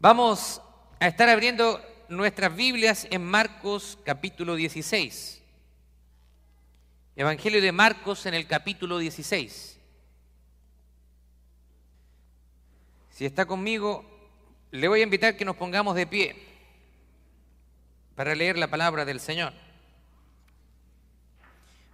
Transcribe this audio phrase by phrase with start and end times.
[0.00, 0.62] Vamos
[1.00, 5.42] a estar abriendo nuestras Biblias en Marcos capítulo 16.
[7.16, 9.76] Evangelio de Marcos en el capítulo 16.
[13.10, 14.04] Si está conmigo,
[14.70, 16.36] le voy a invitar que nos pongamos de pie
[18.14, 19.52] para leer la palabra del Señor.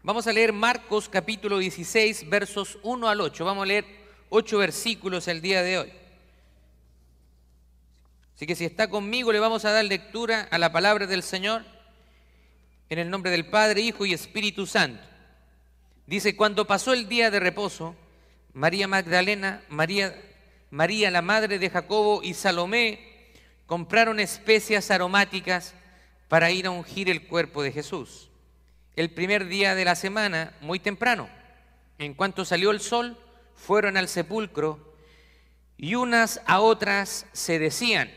[0.02, 3.46] Vamos a leer Marcos capítulo 16, versos 1 al 8.
[3.46, 3.86] Vamos a leer
[4.28, 6.03] ocho versículos el día de hoy.
[8.34, 11.64] Así que si está conmigo le vamos a dar lectura a la palabra del Señor
[12.88, 15.02] en el nombre del Padre, Hijo y Espíritu Santo.
[16.06, 17.94] Dice, cuando pasó el día de reposo,
[18.52, 20.14] María Magdalena, María,
[20.70, 23.14] María la madre de Jacobo y Salomé
[23.66, 25.74] compraron especias aromáticas
[26.28, 28.30] para ir a ungir el cuerpo de Jesús.
[28.96, 31.28] El primer día de la semana, muy temprano,
[31.98, 33.16] en cuanto salió el sol,
[33.54, 34.94] fueron al sepulcro
[35.76, 38.10] y unas a otras se decían,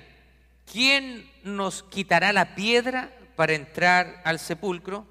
[0.72, 5.06] ¿quién nos quitará la piedra para entrar al sepulcro?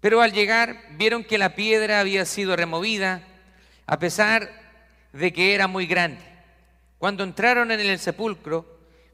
[0.00, 3.26] Pero al llegar vieron que la piedra había sido removida,
[3.86, 4.50] a pesar
[5.12, 6.22] de que era muy grande.
[6.98, 8.66] Cuando entraron en el sepulcro,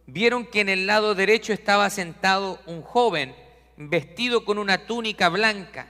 [0.06, 3.34] vieron que en el lado derecho estaba sentado un joven
[3.76, 5.88] vestido con una túnica blanca.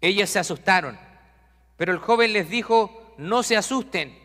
[0.00, 0.98] Ellas se asustaron,
[1.76, 4.18] pero el joven les dijo, no se asusten,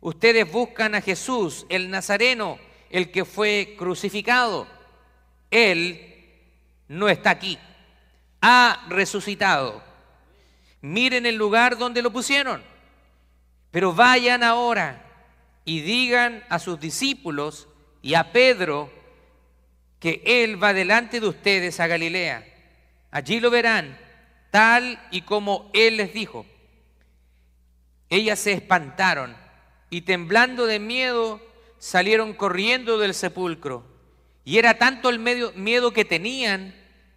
[0.00, 2.58] ustedes buscan a Jesús, el Nazareno,
[2.90, 4.66] el que fue crucificado.
[5.50, 6.16] Él
[6.88, 7.58] no está aquí,
[8.40, 9.82] ha resucitado.
[10.80, 12.62] Miren el lugar donde lo pusieron,
[13.70, 15.02] pero vayan ahora
[15.64, 17.68] y digan a sus discípulos
[18.02, 18.90] y a Pedro
[19.98, 22.46] que Él va delante de ustedes a Galilea.
[23.10, 23.98] Allí lo verán,
[24.50, 26.46] tal y como Él les dijo.
[28.08, 29.36] Ellas se espantaron
[29.90, 31.40] y temblando de miedo
[31.78, 33.84] salieron corriendo del sepulcro.
[34.44, 36.74] Y era tanto el miedo que tenían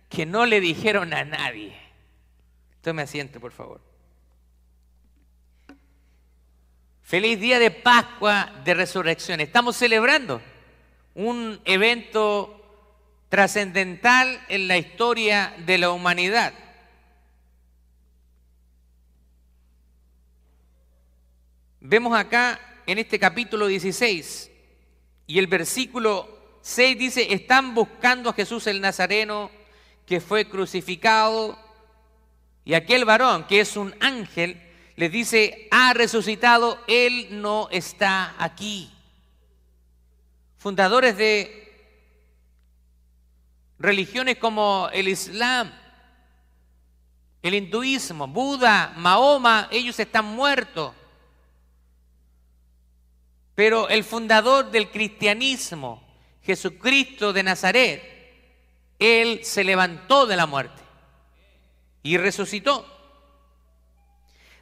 [0.09, 1.77] que no le dijeron a nadie.
[2.81, 3.81] Tome asiento, por favor.
[7.03, 9.39] Feliz día de Pascua de Resurrección.
[9.39, 10.41] Estamos celebrando
[11.15, 12.55] un evento
[13.29, 16.53] trascendental en la historia de la humanidad.
[21.79, 24.48] Vemos acá en este capítulo 16
[25.29, 26.27] y el versículo
[26.61, 29.51] 6 dice, están buscando a Jesús el Nazareno
[30.07, 31.55] que fue crucificado
[32.65, 34.59] y aquel varón que es un ángel
[34.95, 38.91] les dice, ha resucitado, él no está aquí.
[40.57, 41.93] Fundadores de
[43.77, 45.71] religiones como el Islam,
[47.43, 50.95] el hinduismo, Buda, Mahoma, ellos están muertos.
[53.59, 56.01] Pero el fundador del cristianismo,
[56.43, 58.01] Jesucristo de Nazaret,
[58.97, 60.81] él se levantó de la muerte
[62.01, 62.85] y resucitó.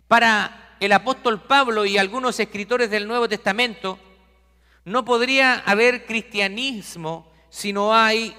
[0.08, 4.00] Para el apóstol Pablo y algunos escritores del Nuevo Testamento,
[4.84, 8.35] no podría haber cristianismo si no hay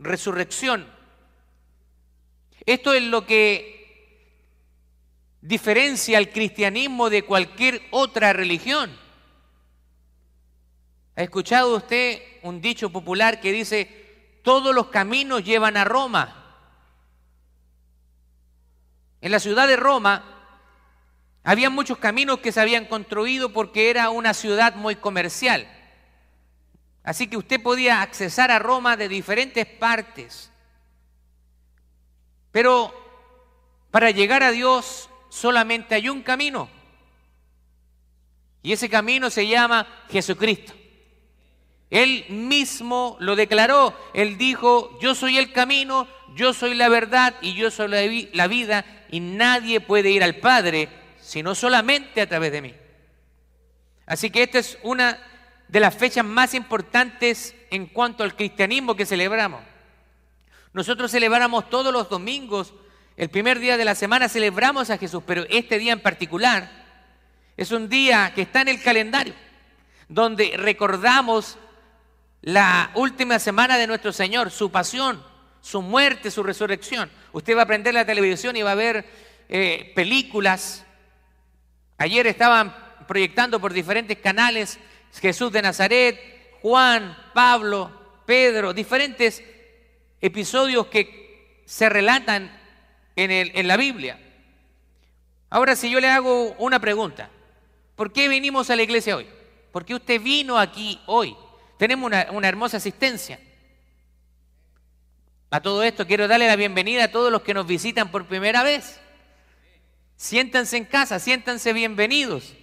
[0.00, 0.92] resurrección.
[2.66, 4.42] Esto es lo que
[5.40, 9.03] diferencia al cristianismo de cualquier otra religión.
[11.16, 16.40] ¿Ha escuchado usted un dicho popular que dice, todos los caminos llevan a Roma?
[19.20, 20.24] En la ciudad de Roma
[21.44, 25.68] había muchos caminos que se habían construido porque era una ciudad muy comercial.
[27.04, 30.50] Así que usted podía accesar a Roma de diferentes partes.
[32.50, 32.92] Pero
[33.90, 36.68] para llegar a Dios solamente hay un camino.
[38.62, 40.83] Y ese camino se llama Jesucristo.
[41.94, 43.94] Él mismo lo declaró.
[44.14, 48.84] Él dijo, yo soy el camino, yo soy la verdad y yo soy la vida
[49.10, 50.88] y nadie puede ir al Padre
[51.20, 52.74] sino solamente a través de mí.
[54.06, 55.18] Así que esta es una
[55.68, 59.62] de las fechas más importantes en cuanto al cristianismo que celebramos.
[60.72, 62.74] Nosotros celebramos todos los domingos,
[63.16, 66.68] el primer día de la semana celebramos a Jesús, pero este día en particular
[67.56, 69.34] es un día que está en el calendario,
[70.08, 71.56] donde recordamos
[72.44, 75.22] la última semana de nuestro Señor, su pasión,
[75.62, 77.10] su muerte, su resurrección.
[77.32, 79.06] Usted va a prender la televisión y va a ver
[79.48, 80.84] eh, películas.
[81.96, 82.76] Ayer estaban
[83.08, 84.78] proyectando por diferentes canales
[85.22, 86.20] Jesús de Nazaret,
[86.60, 87.90] Juan, Pablo,
[88.26, 89.42] Pedro, diferentes
[90.20, 92.60] episodios que se relatan
[93.16, 94.20] en, en la Biblia.
[95.48, 97.30] Ahora, si yo le hago una pregunta,
[97.96, 99.26] ¿por qué vinimos a la iglesia hoy?
[99.72, 101.34] ¿Por qué usted vino aquí hoy?
[101.78, 103.40] Tenemos una, hermosa asistencia.
[105.50, 108.62] A todo esto quiero darle la bienvenida a todos los que nos visitan por primera
[108.62, 109.00] vez.
[110.16, 112.54] Siéntanse en casa, siéntanse bienvenidos.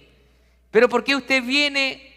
[0.70, 2.12] Pero ¿por qué usted viene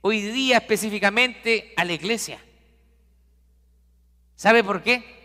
[0.00, 2.40] hoy día específicamente a la iglesia?
[4.36, 5.18] ¿Sabe por qué?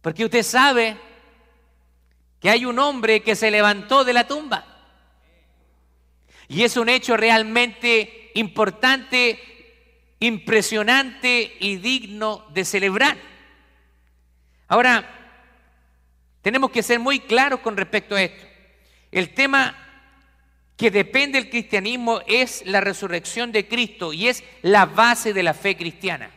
[0.00, 0.96] Porque usted sabe
[2.40, 4.64] que hay un hombre que se levantó de la tumba.
[6.48, 9.40] Y es un hecho realmente importante,
[10.20, 13.16] impresionante y digno de celebrar.
[14.68, 15.04] Ahora,
[16.42, 18.44] tenemos que ser muy claros con respecto a esto.
[19.10, 19.76] El tema
[20.76, 25.54] que depende del cristianismo es la resurrección de Cristo y es la base de la
[25.54, 26.30] fe cristiana.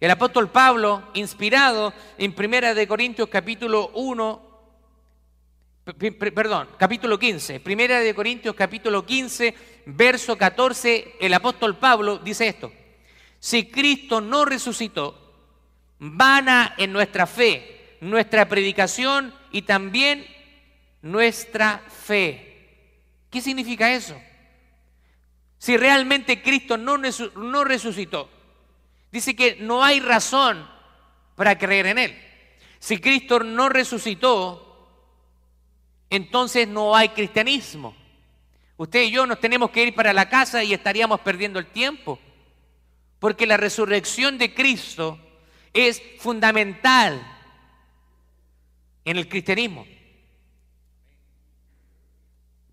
[0.00, 4.47] El apóstol Pablo, inspirado en Primera de Corintios capítulo 1,
[5.94, 9.54] perdón, capítulo 15, Primera de Corintios capítulo 15,
[9.86, 12.72] verso 14, el apóstol Pablo dice esto,
[13.38, 15.34] si Cristo no resucitó,
[15.98, 20.26] vana en nuestra fe, nuestra predicación y también
[21.02, 22.68] nuestra fe.
[23.30, 24.20] ¿Qué significa eso?
[25.58, 28.30] Si realmente Cristo no, no resucitó,
[29.10, 30.68] Dice que no hay razón
[31.34, 32.24] para creer en Él.
[32.78, 34.67] Si Cristo no resucitó,
[36.10, 37.94] entonces no hay cristianismo.
[38.76, 42.18] Usted y yo nos tenemos que ir para la casa y estaríamos perdiendo el tiempo.
[43.18, 45.18] Porque la resurrección de Cristo
[45.72, 47.20] es fundamental
[49.04, 49.86] en el cristianismo.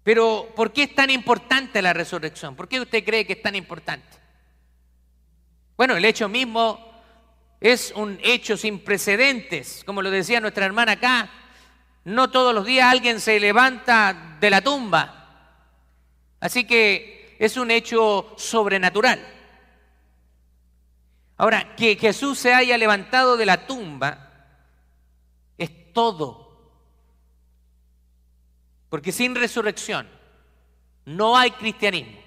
[0.03, 2.55] Pero ¿por qué es tan importante la resurrección?
[2.55, 4.07] ¿Por qué usted cree que es tan importante?
[5.75, 6.79] Bueno, el hecho mismo
[7.59, 11.31] es un hecho sin precedentes, como lo decía nuestra hermana acá.
[12.05, 15.15] No todos los días alguien se levanta de la tumba.
[16.39, 19.19] Así que es un hecho sobrenatural.
[21.37, 24.31] Ahora, que Jesús se haya levantado de la tumba
[25.57, 26.45] es todo.
[28.89, 30.07] Porque sin resurrección
[31.05, 32.23] no hay cristianismo.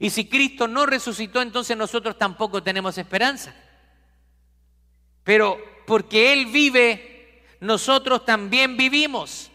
[0.00, 3.54] Y si Cristo no resucitó, entonces nosotros tampoco tenemos esperanza.
[5.22, 7.13] Pero porque Él vive,
[7.60, 9.50] nosotros también vivimos.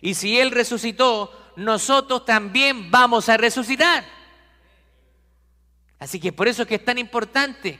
[0.00, 4.04] Y si Él resucitó, nosotros también vamos a resucitar.
[5.98, 7.78] Así que por eso es que es tan importante.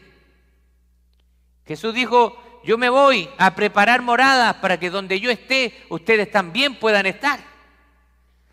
[1.67, 6.79] Jesús dijo, yo me voy a preparar moradas para que donde yo esté, ustedes también
[6.79, 7.41] puedan estar.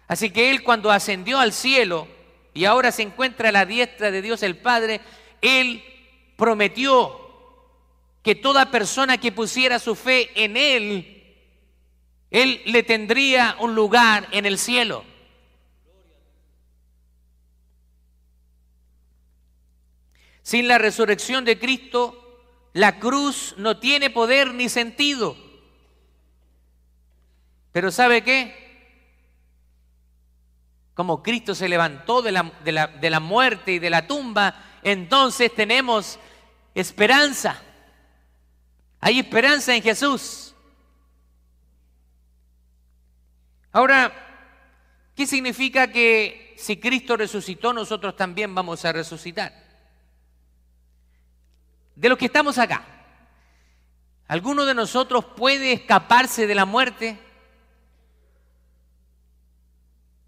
[0.08, 2.08] Así que Él cuando ascendió al cielo,
[2.54, 5.02] y ahora se encuentra a la diestra de Dios el Padre,
[5.42, 5.84] Él
[6.36, 7.29] prometió
[8.24, 11.36] que toda persona que pusiera su fe en Él,
[12.30, 15.04] Él le tendría un lugar en el cielo.
[20.42, 22.42] Sin la resurrección de Cristo,
[22.74, 25.38] la cruz no tiene poder ni sentido.
[27.72, 28.70] Pero ¿sabe qué?
[31.00, 36.20] como Cristo se levantó de la, de la, muerte y de la tumba, entonces tenemos
[36.76, 37.64] esperanza.
[39.00, 40.54] Hay esperanza en Jesús.
[43.72, 44.12] Ahora,
[45.16, 49.54] ¿qué significa que si Cristo resucitó, nosotros también vamos a resucitar?
[51.96, 52.86] De los que estamos acá,
[54.28, 57.20] ¿alguno de nosotros puede escaparse de la muerte?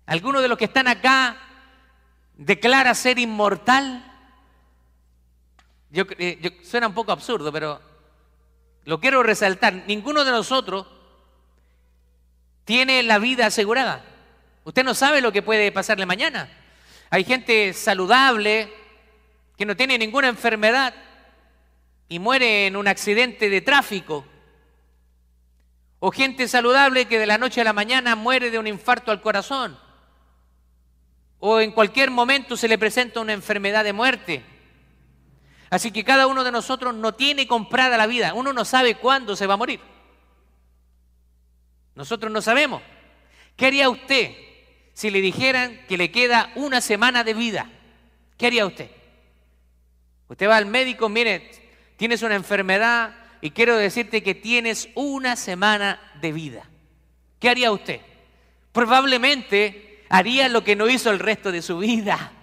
[0.06, 1.38] ¿Alguno de los que están acá
[2.36, 4.08] declara ser inmortal?
[5.90, 7.91] Yo, eh, suena un poco absurdo, pero
[8.86, 9.74] lo quiero resaltar.
[9.88, 10.88] Ninguno de nosotros
[12.66, 14.04] tiene la vida asegurada.
[14.64, 16.50] Usted no sabe lo que puede pasarle mañana.
[17.10, 18.72] Hay gente saludable
[19.58, 20.94] que no tiene ninguna enfermedad
[22.08, 24.26] y muere en un accidente de tráfico.
[26.00, 29.22] O gente saludable que de la noche a la mañana muere de un infarto al
[29.22, 29.78] corazón
[31.42, 34.46] o en cualquier momento se le presenta una enfermedad de muerte.
[35.72, 38.34] Así que cada uno de nosotros no tiene comprada la vida.
[38.34, 39.80] Uno no sabe cuándo se va a morir.
[41.96, 42.82] Nosotros no sabemos.
[43.56, 44.36] ¿Qué haría usted
[44.94, 47.70] si le dijeran que le queda una semana de vida?
[48.38, 48.92] ¿Qué haría usted?
[50.28, 51.50] Usted va al médico, mire,
[51.96, 56.70] tienes una enfermedad y quiero decirte que tienes una semana de vida.
[57.40, 58.02] ¿Qué haría usted?
[58.74, 62.34] Probablemente haría lo que no hizo el resto de su vida.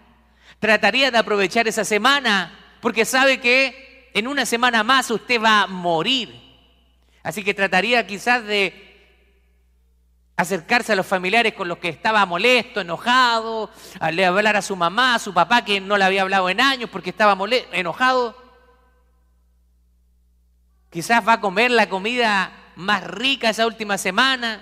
[0.61, 5.67] Trataría de aprovechar esa semana porque sabe que en una semana más usted va a
[5.67, 6.35] morir.
[7.23, 8.89] Así que trataría quizás de
[10.37, 15.17] acercarse a los familiares con los que estaba molesto, enojado, a hablar a su mamá,
[15.17, 18.37] a su papá que no le había hablado en años porque estaba molesto, enojado.
[20.91, 24.61] Quizás va a comer la comida más rica esa última semana.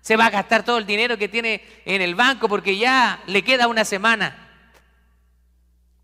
[0.00, 3.42] Se va a gastar todo el dinero que tiene en el banco porque ya le
[3.42, 4.48] queda una semana.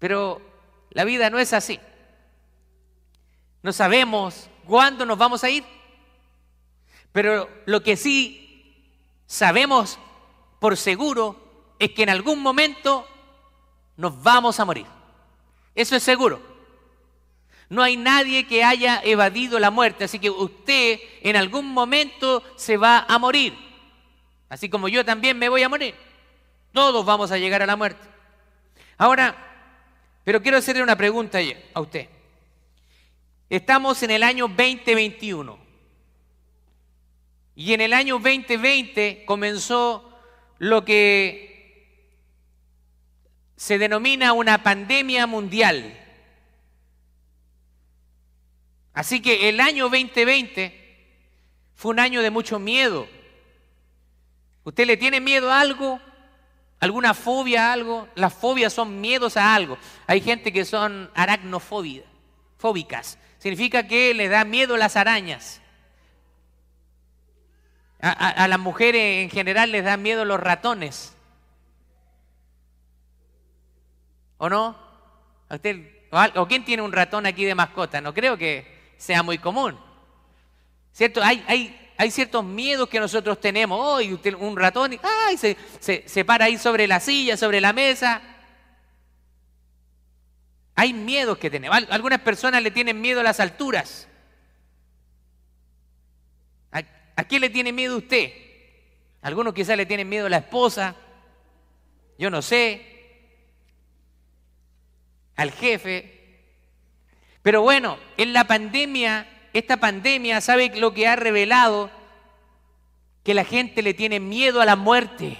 [0.00, 0.53] Pero
[0.94, 1.78] la vida no es así.
[3.62, 5.64] No sabemos cuándo nos vamos a ir.
[7.12, 8.90] Pero lo que sí
[9.26, 9.98] sabemos
[10.60, 13.06] por seguro es que en algún momento
[13.96, 14.86] nos vamos a morir.
[15.74, 16.40] Eso es seguro.
[17.68, 22.76] No hay nadie que haya evadido la muerte, así que usted en algún momento se
[22.76, 23.54] va a morir.
[24.48, 25.94] Así como yo también me voy a morir.
[26.72, 28.06] Todos vamos a llegar a la muerte.
[28.98, 29.53] Ahora,
[30.24, 31.38] pero quiero hacerle una pregunta
[31.74, 32.08] a usted.
[33.50, 35.58] Estamos en el año 2021.
[37.56, 40.10] Y en el año 2020 comenzó
[40.58, 41.54] lo que
[43.56, 46.00] se denomina una pandemia mundial.
[48.94, 50.80] Así que el año 2020
[51.74, 53.06] fue un año de mucho miedo.
[54.64, 56.00] ¿Usted le tiene miedo a algo?
[56.80, 58.08] ¿Alguna fobia a algo?
[58.14, 59.78] Las fobias son miedos a algo.
[60.06, 63.18] Hay gente que son aracnofóbicas.
[63.38, 65.60] Significa que le da miedo las arañas.
[68.00, 71.16] A, las mujeres en general les dan miedo los ratones.
[74.36, 74.76] ¿O no?
[75.48, 78.02] usted, o, quién tiene un ratón aquí de mascota?
[78.02, 79.78] No creo que sea muy común.
[80.92, 81.22] ¿Cierto?
[81.22, 83.78] Hay, hay, hay ciertos miedos que nosotros tenemos.
[83.80, 85.36] Hoy un ratón ¡ay!
[85.36, 88.20] Se, se, se para ahí sobre la silla, sobre la mesa.
[90.74, 91.78] Hay miedos que tenemos.
[91.90, 94.08] Algunas personas le tienen miedo a las alturas.
[97.16, 98.32] ¿A quién le tiene miedo usted?
[99.22, 100.96] Algunos quizás le tienen miedo a la esposa,
[102.18, 102.84] yo no sé,
[105.36, 106.42] al jefe.
[107.42, 111.88] Pero bueno, en la pandemia, esta pandemia, ¿sabe lo que ha revelado?
[113.22, 115.38] Que la gente le tiene miedo a la muerte.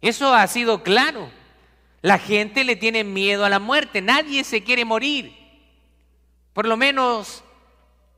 [0.00, 1.30] Eso ha sido claro.
[2.02, 4.02] La gente le tiene miedo a la muerte.
[4.02, 5.36] Nadie se quiere morir.
[6.52, 7.44] Por lo menos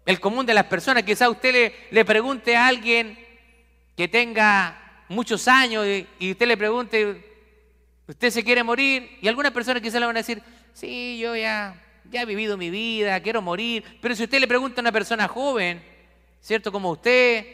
[0.07, 3.19] el común de las personas, quizá usted le, pregunte a alguien
[3.95, 5.87] que tenga muchos años
[6.19, 7.45] y, usted le pregunte,
[8.07, 9.19] ¿usted se quiere morir?
[9.21, 10.43] Y algunas personas quizá le van a decir,
[10.73, 13.85] sí, yo ya, ya he vivido mi vida, quiero morir.
[14.01, 15.83] Pero si usted le pregunta a una persona joven,
[16.41, 16.73] ¿cierto?
[16.73, 17.47] Como usted,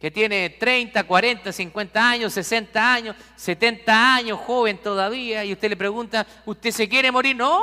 [0.00, 5.76] que tiene 30, 40, 50 años, 60 años, 70 años, joven todavía, y usted le
[5.76, 7.36] pregunta, ¿usted se quiere morir?
[7.36, 7.62] No,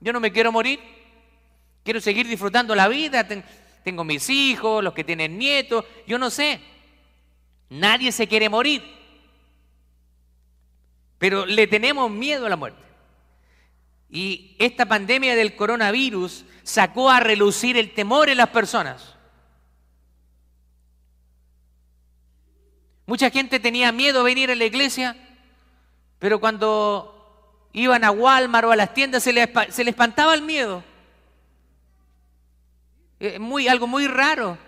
[0.00, 0.80] yo no me quiero morir.
[1.84, 3.26] Quiero seguir disfrutando la vida.
[3.82, 5.84] Tengo mis hijos, los que tienen nietos.
[6.06, 6.60] Yo no sé.
[7.70, 8.82] Nadie se quiere morir.
[11.18, 12.82] Pero le tenemos miedo a la muerte.
[14.14, 19.16] Y esta pandemia del coronavirus sacó a relucir el temor en las personas.
[23.06, 25.16] Mucha gente tenía miedo a venir a la iglesia,
[26.18, 30.42] pero cuando iban a Walmart o a las tiendas se les, se les espantaba el
[30.42, 30.84] miedo.
[33.18, 34.58] Es muy, algo muy raro.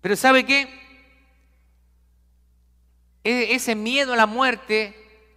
[0.00, 0.68] Pero ¿sabe qué?
[3.24, 4.94] E, ese miedo a la muerte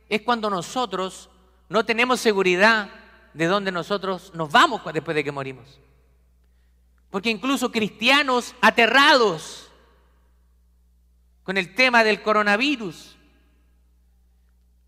[0.09, 1.30] es cuando nosotros
[1.71, 2.89] no tenemos seguridad
[3.33, 5.79] de dónde nosotros nos vamos después de que morimos.
[7.09, 9.71] Porque incluso cristianos aterrados
[11.43, 13.15] con el tema del coronavirus,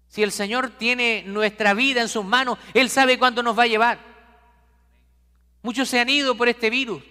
[0.09, 3.67] si el Señor tiene nuestra vida en sus manos, Él sabe cuándo nos va a
[3.67, 3.99] llevar.
[5.61, 7.01] Muchos se han ido por este virus.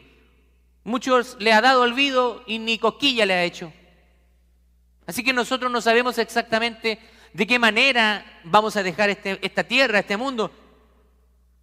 [0.84, 3.72] Muchos le ha dado olvido y ni cosquilla le ha hecho.
[5.06, 6.98] Así que nosotros no sabemos exactamente
[7.32, 10.50] de qué manera vamos a dejar este, esta tierra, este mundo.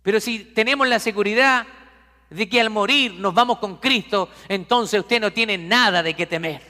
[0.02, 1.68] Pero si tenemos la seguridad
[2.30, 6.26] de que al morir nos vamos con Cristo, entonces usted no tiene nada de qué
[6.26, 6.62] temer.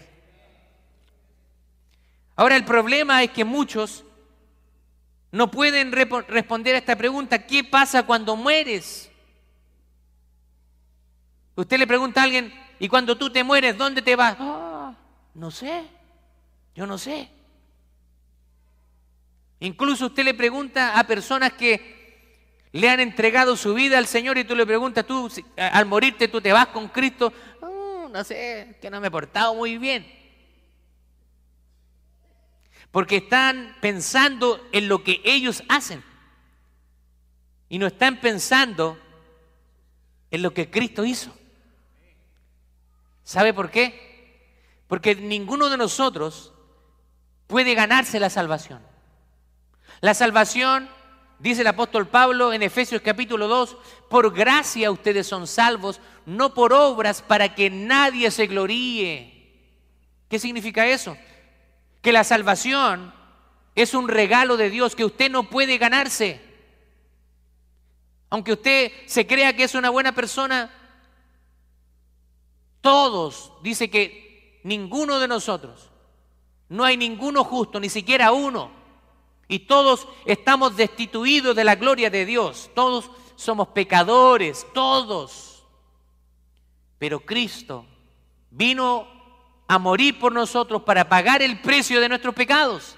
[2.36, 4.06] Ahora el problema es que muchos
[5.32, 9.12] no pueden responder a esta pregunta, ¿qué pasa cuando mueres?
[11.56, 14.38] Usted le pregunta a alguien, ¿y cuando tú te mueres, dónde te vas?
[14.40, 14.96] Ah,
[15.34, 15.84] no sé,
[16.74, 17.30] yo no sé.
[19.60, 22.00] Incluso usted le pregunta a personas que
[22.72, 26.40] le han entregado su vida al Señor y tú le preguntas, tú al morirte tú
[26.40, 27.34] te vas con Cristo.
[27.62, 30.08] Ah, no sé, que no me he portado muy bien.
[32.92, 36.04] Porque están pensando en lo que ellos hacen.
[37.68, 38.98] Y no están pensando
[40.32, 41.36] en lo que Cristo hizo.
[43.24, 44.08] ¿Sabe por qué?
[44.88, 46.54] Porque ninguno de nosotros
[47.46, 48.89] puede ganarse la salvación.
[50.02, 50.90] La salvación,
[51.40, 53.78] dice el apóstol Pablo en Efesios capítulo 2,
[54.10, 59.40] por gracia ustedes son salvos, no por obras para que nadie se gloríe.
[60.30, 61.18] ¿Qué significa eso?
[62.02, 63.14] Que la salvación
[63.76, 66.42] es un regalo de Dios que usted no puede ganarse.
[68.30, 70.72] Aunque usted se crea que es una buena persona,
[72.80, 75.90] todos, dice que ninguno de nosotros,
[76.70, 78.79] no hay ninguno justo, ni siquiera uno.
[79.52, 82.70] Y todos estamos destituidos de la gloria de Dios.
[82.76, 85.64] Todos somos pecadores, todos.
[87.00, 87.84] Pero Cristo
[88.52, 89.08] vino
[89.68, 92.96] a morir por nosotros para pagar el precio de nuestros pecados.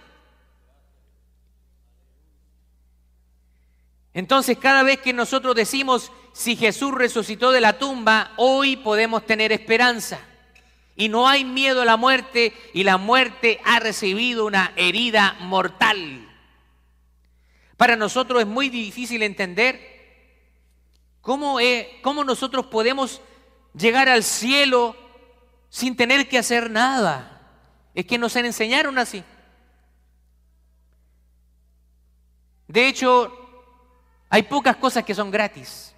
[4.14, 9.54] Entonces cada vez que nosotros decimos, si Jesús resucitó de la tumba, hoy podemos tener
[9.54, 10.20] esperanza.
[10.98, 16.28] Y no hay miedo a la muerte y la muerte ha recibido una herida mortal.
[17.82, 19.82] Para nosotros es muy difícil entender
[21.20, 21.58] cómo,
[22.04, 23.24] cómo nosotros podemos
[23.74, 24.96] llegar al cielo
[25.68, 27.42] sin tener que hacer nada.
[27.96, 29.24] Es que nos enseñaron así.
[32.68, 33.36] De hecho,
[34.30, 35.96] hay pocas cosas que son gratis.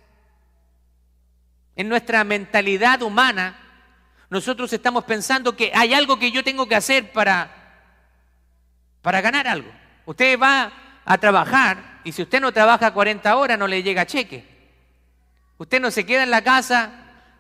[1.75, 3.59] En nuestra mentalidad humana,
[4.29, 7.91] nosotros estamos pensando que hay algo que yo tengo que hacer para,
[9.01, 9.69] para ganar algo.
[10.05, 14.45] Usted va a trabajar y si usted no trabaja 40 horas no le llega cheque.
[15.57, 16.91] Usted no se queda en la casa,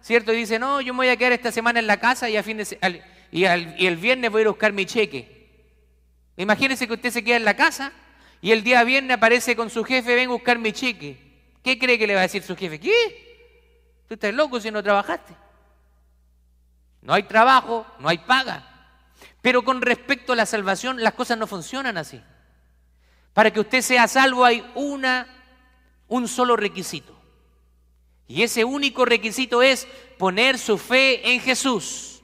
[0.01, 0.33] ¿cierto?
[0.33, 2.43] Y dice, no, yo me voy a quedar esta semana en la casa y, a
[2.43, 3.01] fin de,
[3.31, 5.33] y, y el viernes voy a ir a buscar mi cheque.
[6.37, 7.91] Imagínese que usted se queda en la casa
[8.41, 11.17] y el día viernes aparece con su jefe, ven a buscar mi cheque.
[11.63, 12.79] ¿Qué cree que le va a decir su jefe?
[12.79, 14.03] ¿Qué?
[14.07, 15.33] Tú estás loco si no trabajaste.
[17.01, 18.69] No hay trabajo, no hay paga.
[19.41, 22.21] Pero con respecto a la salvación, las cosas no funcionan así.
[23.33, 25.27] Para que usted sea salvo hay una,
[26.07, 27.19] un solo requisito.
[28.27, 32.21] Y ese único requisito es poner su fe en Jesús.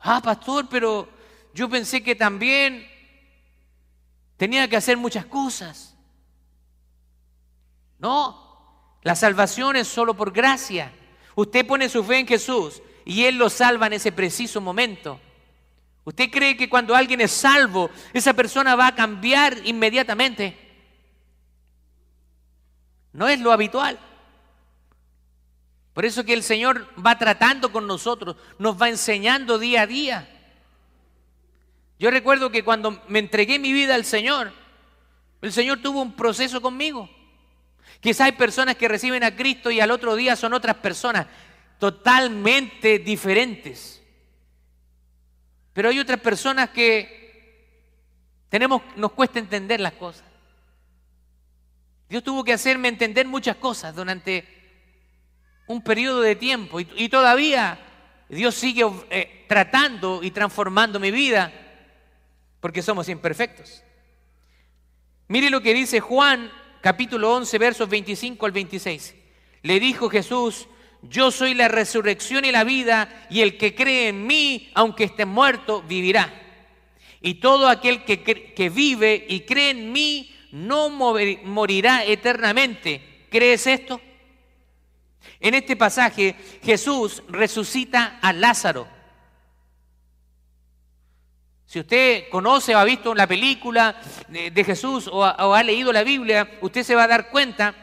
[0.00, 1.08] Ah, pastor, pero
[1.54, 2.86] yo pensé que también
[4.36, 5.96] tenía que hacer muchas cosas.
[7.98, 10.92] No, la salvación es solo por gracia.
[11.34, 15.20] Usted pone su fe en Jesús y Él lo salva en ese preciso momento.
[16.04, 20.56] ¿Usted cree que cuando alguien es salvo, esa persona va a cambiar inmediatamente?
[23.12, 23.98] No es lo habitual.
[25.92, 30.28] Por eso que el Señor va tratando con nosotros, nos va enseñando día a día.
[31.98, 34.52] Yo recuerdo que cuando me entregué mi vida al Señor,
[35.42, 37.10] el Señor tuvo un proceso conmigo.
[38.00, 41.26] Quizá hay personas que reciben a Cristo y al otro día son otras personas
[41.78, 43.99] totalmente diferentes.
[45.72, 47.20] Pero hay otras personas que
[48.48, 50.24] tenemos, nos cuesta entender las cosas.
[52.08, 54.44] Dios tuvo que hacerme entender muchas cosas durante
[55.68, 57.78] un periodo de tiempo y, todavía
[58.28, 61.52] Dios sigue eh, tratando y transformando mi vida
[62.58, 63.84] porque somos imperfectos.
[65.28, 69.14] Mire lo que dice Juan capítulo 11 versos 25 al 26.
[69.62, 70.66] Le dijo Jesús,
[71.02, 75.24] yo soy la resurrección y la vida, y el que cree en mí, aunque esté
[75.24, 76.32] muerto, vivirá.
[77.20, 83.26] Y todo aquel que, que vive y cree en mí, no morirá eternamente.
[83.30, 84.00] ¿Crees esto?
[85.38, 88.86] En este pasaje Jesús resucita a Lázaro.
[91.64, 96.58] Si usted conoce o ha visto la película de, Jesús o ha, leído la Biblia,
[96.60, 97.74] usted se va a dar cuenta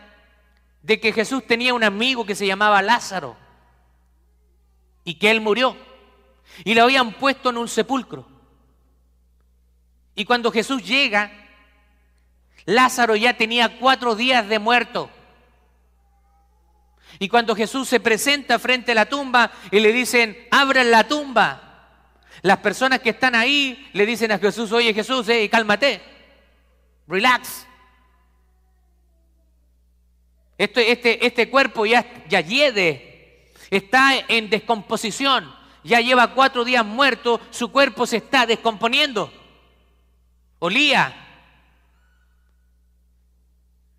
[0.88, 3.36] de que Jesús tenía un amigo que se llamaba Lázaro
[5.04, 5.76] y que él murió
[6.63, 8.26] y lo habían puesto en un sepulcro.
[10.15, 11.30] Y cuando Jesús llega,
[12.63, 15.12] Lázaro ya tenía cuatro días de muerto.
[17.19, 21.89] Y cuando Jesús se presenta frente a la tumba y le dicen, abran la tumba,
[22.43, 26.02] las personas que están ahí le dicen a Jesús, oye Jesús, eh, cálmate,
[27.10, 27.66] relax.
[30.57, 32.39] Este, este, cuerpo ya, ya
[33.69, 39.31] está en descomposición, ya lleva cuatro días muerto, su cuerpo se está descomponiendo.
[40.59, 41.23] Olía.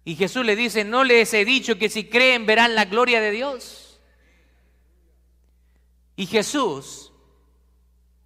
[0.04, 3.30] Y Jesús le dice, no les he dicho que si creen verán la gloria de
[3.30, 4.00] Dios.
[6.16, 7.12] Y Jesús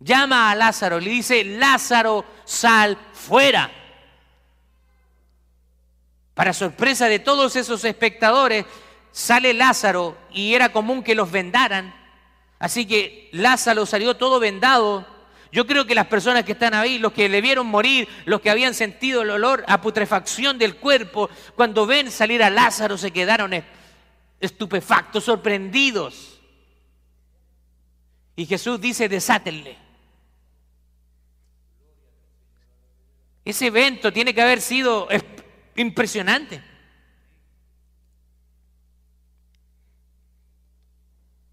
[0.01, 3.82] llama a Lázaro, le dice, Lázaro, sal fuera.
[6.35, 8.65] Para sorpresa de todos esos espectadores,
[9.11, 11.95] sale Lázaro y era común que los vendaran.
[12.59, 15.07] Así que Lázaro salió todo vendado.
[15.51, 18.49] Yo creo que las personas que están ahí, los que le vieron morir, los que
[18.49, 23.53] habían sentido el olor a putrefacción del cuerpo, cuando ven salir a Lázaro se quedaron
[24.41, 26.41] estupefactos, sorprendidos.
[28.35, 29.77] Y Jesús dice, desátenle.
[33.45, 35.11] Ese evento tiene que haber sido
[35.77, 36.63] impresionante.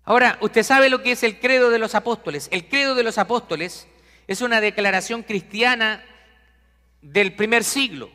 [0.03, 2.47] Ahora, usted sabe lo que es el credo de los apóstoles.
[2.51, 3.87] El credo de los apóstoles
[4.27, 6.03] es una declaración cristiana
[7.01, 8.09] del primer siglo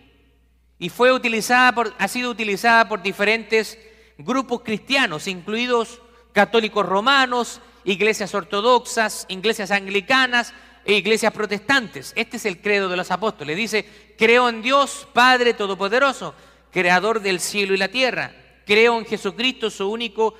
[0.79, 3.79] y fue utilizada por, ha sido utilizada por diferentes
[4.19, 10.53] grupos cristianos, incluidos católicos romanos, iglesias ortodoxas, iglesias anglicanas,
[10.85, 12.12] e iglesias protestantes.
[12.14, 13.57] Este es el credo de los apóstoles.
[13.57, 16.35] Dice, creo en Dios, Padre Todopoderoso,
[16.70, 18.35] Creador del cielo y la tierra.
[18.66, 20.35] Creo en Jesucristo, su único,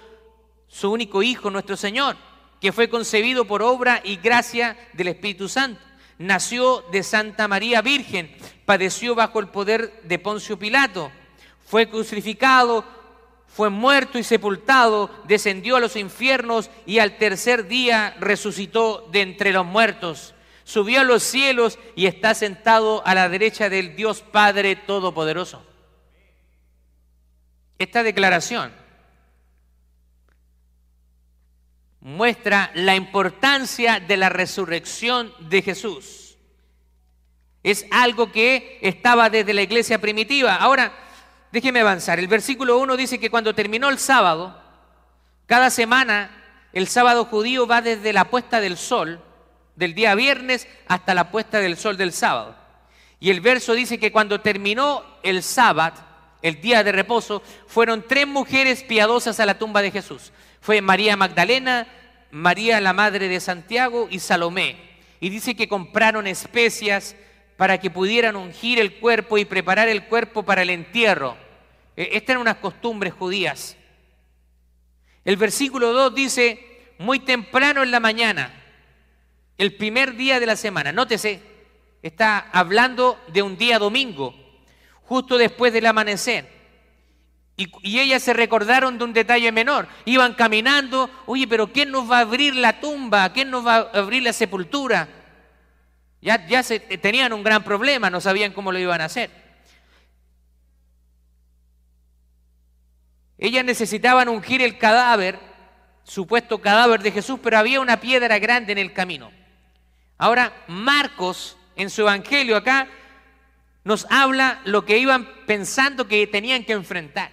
[0.66, 2.16] su único Hijo, nuestro Señor,
[2.60, 5.80] que fue concebido por obra y gracia del Espíritu Santo.
[6.18, 8.34] Nació de Santa María Virgen,
[8.64, 11.10] padeció bajo el poder de Poncio Pilato,
[11.66, 12.84] fue crucificado,
[13.48, 19.52] fue muerto y sepultado, descendió a los infiernos y al tercer día resucitó de entre
[19.52, 20.34] los muertos
[20.64, 25.64] subió a los cielos y está sentado a la derecha del Dios Padre Todopoderoso.
[27.79, 28.72] Esta declaración
[32.00, 36.37] muestra la importancia de la resurrección de Jesús.
[37.62, 40.57] Es algo que estaba desde la iglesia primitiva.
[40.57, 40.92] Ahora,
[41.50, 42.18] déjeme avanzar.
[42.18, 44.61] El versículo 1 dice que cuando terminó el sábado,
[45.46, 46.31] cada semana,
[46.72, 49.22] el sábado judío va desde la puesta del sol
[49.76, 52.56] del día viernes hasta la puesta del sol del sábado.
[53.20, 56.00] Y el verso dice que cuando terminó el sábado,
[56.42, 60.32] el día de reposo, fueron tres mujeres piadosas a la tumba de Jesús.
[60.60, 61.87] Fue María Magdalena,
[62.30, 64.76] María la madre de Santiago y Salomé.
[65.20, 67.16] Y dice que compraron especias
[67.56, 71.37] para que pudieran ungir el cuerpo y preparar el cuerpo para el entierro.
[71.96, 73.76] E, estas eran unas costumbres judías.
[75.24, 78.63] El versículo 2 dice, muy temprano en la mañana,
[79.59, 80.93] el primer día de la semana.
[80.93, 81.40] Nótese,
[82.03, 84.35] está hablando de un día domingo,
[85.05, 86.53] justo después del amanecer.
[87.57, 89.87] Y, ellas se recordaron de un detalle menor.
[90.05, 93.33] Iban caminando, oye, pero ¿quién nos va a abrir la tumba?
[93.33, 95.09] ¿Quién nos va a abrir la sepultura?
[96.21, 99.31] Ya, ya se, tenían un gran problema, no sabían cómo lo iban a hacer.
[103.38, 105.38] Ellas necesitaban ungir el cadáver,
[106.03, 109.31] supuesto cadáver de Jesús, pero había una piedra grande en el camino.
[110.18, 112.88] Ahora, Marcos, en su evangelio acá,
[113.85, 117.31] nos habla lo que iban pensando que tenían que enfrentar.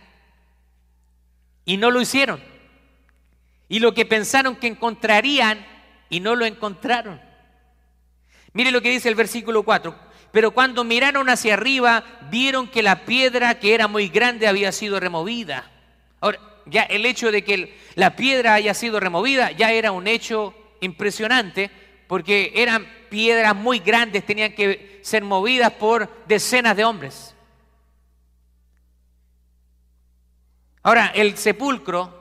[1.63, 2.43] Y no lo hicieron.
[3.69, 5.65] Y lo que pensaron que encontrarían
[6.09, 7.21] y no lo encontraron.
[8.53, 9.95] Mire lo que dice el versículo 4.
[10.31, 14.99] Pero cuando miraron hacia arriba, vieron que la piedra que era muy grande había sido
[14.99, 15.71] removida.
[16.19, 20.53] Ahora, ya el hecho de que la piedra haya sido removida ya era un hecho
[20.79, 21.71] impresionante,
[22.11, 27.33] porque eran piedras muy grandes, tenían que ser movidas por decenas de hombres.
[30.83, 32.13] Ahora, el sepulcro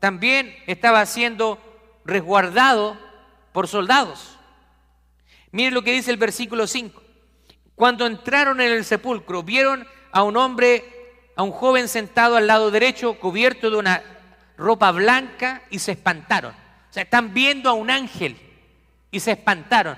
[0.00, 1.60] también estaba siendo
[2.04, 2.98] resguardado
[3.52, 4.36] por soldados.
[5.52, 7.00] Miren lo que dice el versículo 5.
[7.76, 12.72] Cuando entraron en el sepulcro, vieron a un hombre, a un joven sentado al lado
[12.72, 14.02] derecho, cubierto de una
[14.56, 16.52] ropa blanca, y se espantaron.
[16.90, 18.40] O sea, están viendo a un ángel
[19.16, 19.96] y se espantaron.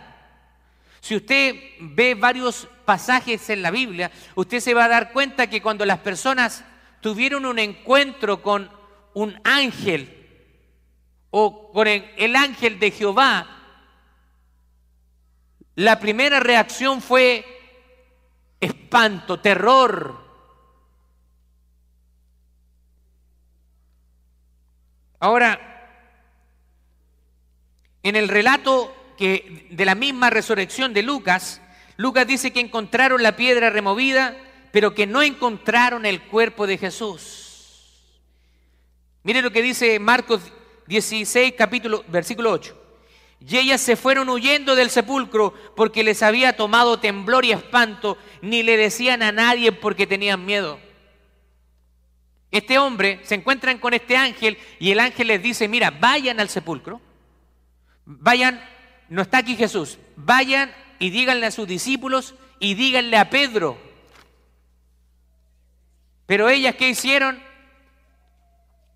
[1.01, 5.61] Si usted ve varios pasajes en la Biblia, usted se va a dar cuenta que
[5.61, 6.65] cuando las personas
[7.01, 8.71] tuvieron un encuentro con
[9.15, 10.15] un ángel
[11.31, 13.57] o con el ángel de Jehová,
[15.75, 17.45] la primera reacción fue
[18.61, 20.17] espanto, terror.
[25.19, 25.69] Ahora,
[28.05, 31.61] en el relato que de la misma resurrección de Lucas,
[31.97, 34.37] Lucas dice que encontraron la piedra removida,
[34.71, 38.05] pero que no encontraron el cuerpo de Jesús.
[39.25, 40.41] Mire lo que dice Marcos
[40.87, 42.77] 16, capítulo, versículo 8.
[43.47, 48.63] Y ellas se fueron huyendo del sepulcro porque les había tomado temblor y espanto, ni
[48.63, 50.79] le decían a nadie porque tenían miedo.
[52.51, 56.49] Este hombre se encuentran con este ángel y el ángel les dice, mira, vayan al
[56.49, 57.01] sepulcro,
[58.07, 58.78] vayan
[59.09, 59.99] no está aquí Jesús.
[60.17, 63.79] Vayan y díganle a sus discípulos y díganle a Pedro.
[66.27, 67.43] Pero ellas, ¿qué hicieron?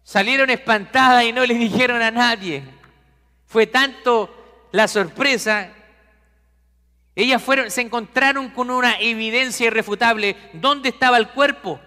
[0.03, 2.63] Salieron espantadas y no le dijeron a nadie.
[3.47, 5.73] Fue tanto la sorpresa,
[7.15, 10.37] ellas fueron, se encontraron con una evidencia irrefutable.
[10.55, 11.81] ¿Dónde estaba el cuerpo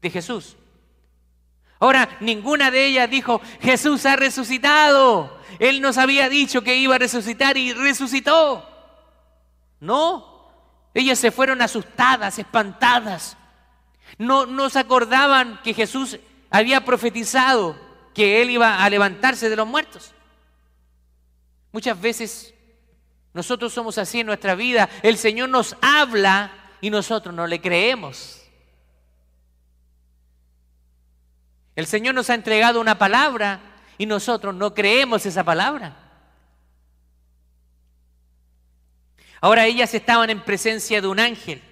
[0.00, 0.56] de Jesús?
[1.78, 5.38] Ahora, ninguna de ellas dijo, Jesús ha resucitado.
[5.58, 8.68] Él nos había dicho que iba a resucitar y resucitó.
[9.80, 10.50] No,
[10.94, 13.36] ellas se fueron asustadas, espantadas.
[14.18, 16.18] No, no se acordaban que Jesús
[16.50, 17.76] había profetizado
[18.14, 20.14] que Él iba a levantarse de los muertos.
[21.72, 22.54] Muchas veces
[23.34, 24.88] nosotros somos así en nuestra vida.
[25.02, 28.45] El Señor nos habla y nosotros no le creemos.
[31.76, 33.60] El Señor nos ha entregado una palabra
[33.98, 35.94] y nosotros no creemos esa palabra.
[39.42, 41.62] Ahora ellas estaban en presencia de un ángel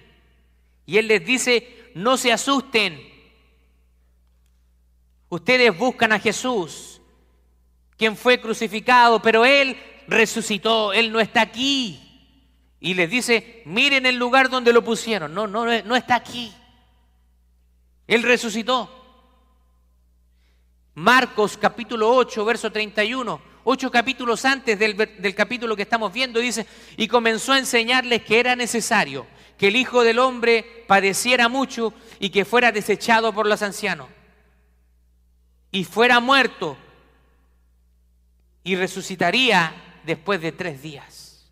[0.85, 3.01] y Él les dice, no se asusten.
[5.29, 7.01] Ustedes buscan a Jesús,
[7.97, 9.75] quien fue crucificado, pero Él
[10.07, 11.99] resucitó, Él no está aquí.
[12.79, 15.33] Y les dice, miren el lugar donde lo pusieron.
[15.33, 16.53] No, no, no está aquí.
[18.05, 18.94] Él resucitó.
[20.95, 26.65] Marcos capítulo 8, verso 31, ocho capítulos antes del, del, capítulo que estamos viendo, dice,
[26.95, 29.27] y comenzó a enseñarles que era necesario
[29.57, 34.07] que el Hijo del Hombre padeciera mucho y que fuera desechado por los ancianos,
[35.69, 36.77] y fuera muerto,
[38.63, 41.51] y resucitaría después de tres días.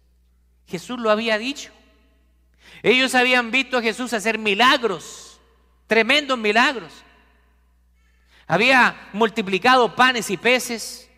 [0.68, 1.72] Jesús lo había dicho.
[2.82, 5.42] Ellos habían visto a Jesús hacer milagros,
[5.88, 7.03] tremendos milagros
[8.48, 11.10] había multiplicado panes y peces,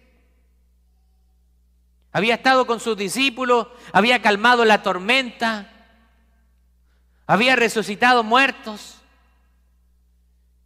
[2.11, 5.69] había estado con sus discípulos, había calmado la tormenta,
[7.27, 9.01] había resucitado muertos.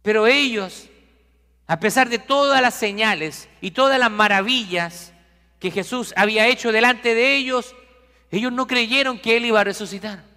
[0.02, 0.88] Pero ellos,
[1.66, 5.12] a pesar de todas las señales y todas las maravillas
[5.58, 7.74] que Jesús había hecho delante de ellos,
[8.30, 10.29] ellos no creyeron que Él iba a resucitar.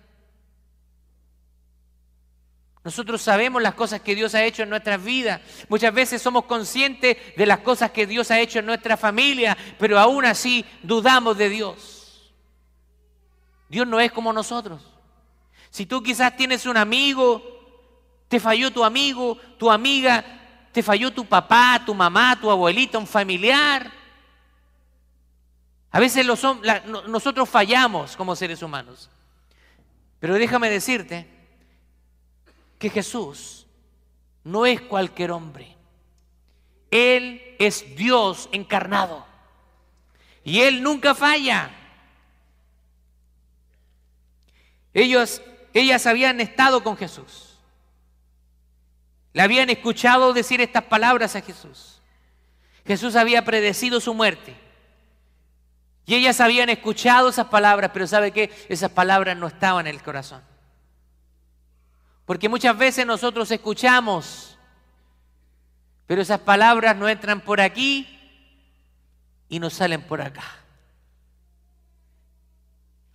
[2.84, 5.40] Nosotros sabemos las cosas que Dios ha hecho en nuestras vidas.
[5.70, 9.98] Muchas veces somos conscientes de las cosas que Dios ha hecho en nuestra familia, pero
[9.98, 12.34] aún así dudamos de Dios.
[13.70, 14.82] Dios no es como nosotros.
[15.70, 17.42] Si tú quizás tienes un amigo,
[18.28, 20.24] te falló tu amigo, tu amiga,
[20.74, 23.90] te falló tu papá, tu mamá, tu abuelita, un familiar.
[25.90, 29.10] A veces nosotros fallamos como seres humanos.
[30.20, 31.33] Pero déjame decirte
[32.84, 33.66] que Jesús
[34.44, 35.78] no es cualquier hombre.
[36.92, 39.26] Él es Dios encarnado.
[40.44, 41.72] Y Él nunca falla.
[44.94, 45.42] Ellos,
[45.74, 47.58] ellas habían estado con Jesús.
[49.32, 52.02] Le habían escuchado decir estas palabras a Jesús.
[52.86, 54.54] Jesús había predecido su muerte.
[56.06, 58.52] Y ellas habían escuchado esas palabras, pero ¿sabe qué?
[58.68, 60.42] Esas palabras no estaban en el corazón.
[62.26, 64.58] Porque muchas veces nosotros escuchamos,
[66.08, 68.08] pero esas palabras no entran por aquí
[69.50, 70.44] y no salen por acá.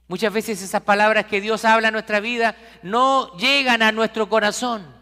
[0.08, 4.98] Muchas veces esas palabras que Dios habla en nuestra vida no llegan a nuestro corazón.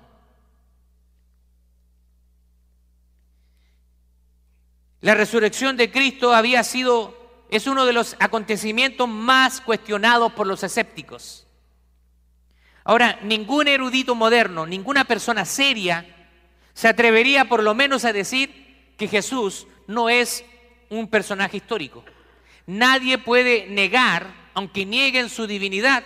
[5.00, 7.16] La resurrección de Cristo había sido,
[7.50, 11.45] es uno de los acontecimientos más cuestionados por los escépticos.
[12.88, 16.06] Ahora, ningún erudito moderno, ninguna persona seria
[16.72, 20.44] se atrevería por lo menos a decir que Jesús no es
[20.88, 22.04] un personaje histórico.
[22.64, 26.04] Nadie puede negar, aunque nieguen su divinidad,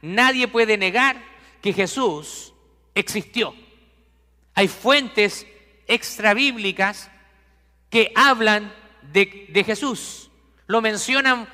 [0.00, 1.22] nadie puede negar
[1.60, 2.54] que Jesús
[2.94, 3.54] existió.
[4.54, 5.46] Hay fuentes
[5.86, 7.10] extrabíblicas
[7.90, 8.72] que hablan
[9.12, 10.30] de, Jesús.
[10.66, 11.46] Lo mencionan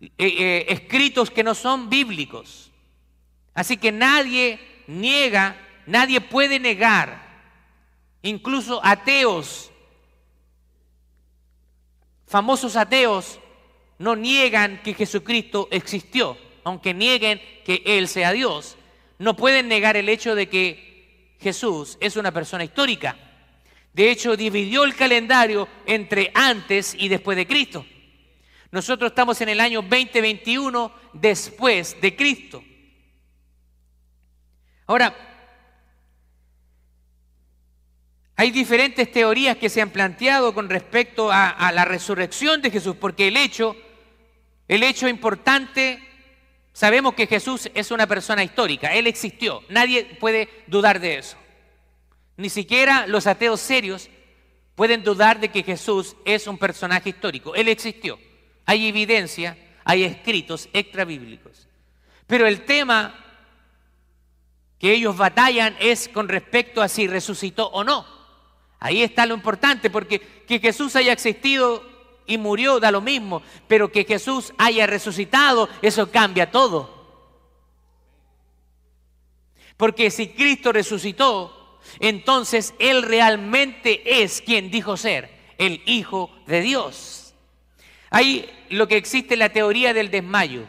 [0.00, 2.67] eh, eh, escritos que no son bíblicos.
[3.58, 7.20] Así que nadie niega, nadie puede negar,
[8.22, 9.72] incluso ateos,
[12.28, 13.40] famosos ateos,
[13.98, 18.76] no niegan que Jesucristo existió, aunque nieguen que Él sea Dios.
[19.18, 23.16] No pueden negar el hecho de que Jesús es una persona histórica.
[23.92, 27.84] De hecho, dividió el calendario entre antes y después de Cristo.
[28.70, 32.62] Nosotros estamos en el año 2021 después de Cristo.
[34.88, 35.14] Ahora,
[38.34, 43.28] hay diferentes teorías que se han planteado con respecto a, la resurrección de Jesús, porque
[43.28, 43.76] el hecho,
[44.66, 46.02] el hecho importante,
[46.72, 51.36] sabemos que Jesús es una persona histórica, Él existió, nadie puede dudar de eso.
[52.38, 54.08] Ni siquiera los ateos serios
[54.74, 57.54] pueden dudar de que Jesús es un personaje histórico.
[57.54, 58.18] Él existió.
[58.64, 61.68] Hay evidencia, hay escritos extrabíblicos.
[62.26, 63.27] Pero el tema
[64.78, 68.06] que ellos batallan es con respecto a si resucitó o no.
[68.80, 71.82] Ahí está lo importante, porque que Jesús haya existido
[72.26, 76.96] y murió da lo mismo, pero que Jesús haya resucitado, eso cambia todo.
[79.76, 87.34] Porque si Cristo resucitó, entonces Él realmente es quien dijo ser, el Hijo de Dios.
[88.10, 90.64] Hay lo que existe la teoría del desmayo.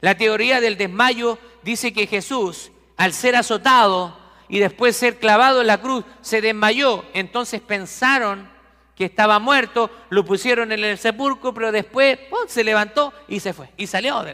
[0.00, 2.71] La teoría del desmayo dice que Jesús
[3.02, 4.16] al ser azotado
[4.48, 7.04] y después ser clavado en la cruz, se desmayó.
[7.14, 8.48] Entonces pensaron
[8.94, 13.70] que estaba muerto, lo pusieron en el sepulcro, pero después se levantó y se fue,
[13.76, 14.24] y salió.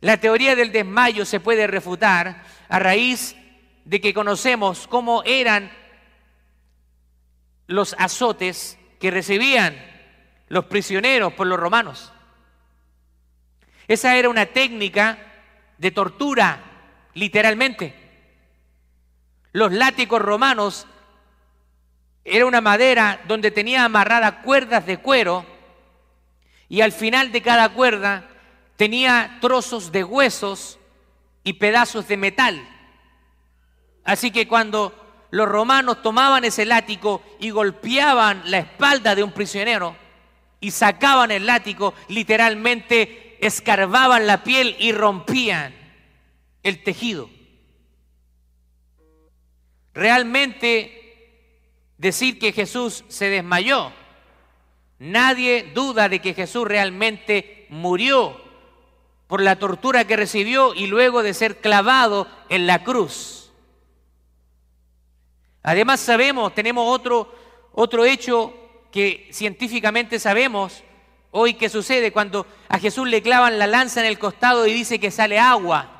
[0.00, 3.36] La teoría del desmayo se puede refutar a raíz
[3.84, 5.70] de que conocemos cómo eran
[7.68, 9.76] los azotes que recibían
[10.48, 12.12] los prisioneros por los romanos.
[13.86, 15.16] Esa era una técnica
[15.78, 16.72] de tortura
[17.14, 17.94] literalmente.
[19.52, 20.86] Los látigos romanos
[22.24, 25.46] era una madera donde tenía amarradas cuerdas de cuero
[26.68, 28.28] y al final de cada cuerda
[28.76, 30.78] tenía trozos de huesos
[31.44, 32.68] y pedazos de metal.
[34.04, 39.96] Así que cuando los romanos tomaban ese látigo y golpeaban la espalda de un prisionero
[40.60, 45.83] y sacaban el látigo, literalmente escarbaban la piel y rompían
[46.64, 47.30] el tejido.
[49.92, 51.04] Realmente
[51.98, 53.92] decir que Jesús se desmayó,
[54.98, 58.42] nadie duda de que Jesús realmente murió
[59.28, 63.52] por la tortura que recibió y luego de ser clavado en la cruz.
[65.62, 67.34] Además sabemos, tenemos otro,
[67.72, 68.54] otro hecho
[68.90, 70.84] que científicamente sabemos
[71.30, 75.00] hoy que sucede cuando a Jesús le clavan la lanza en el costado y dice
[75.00, 75.93] que sale agua.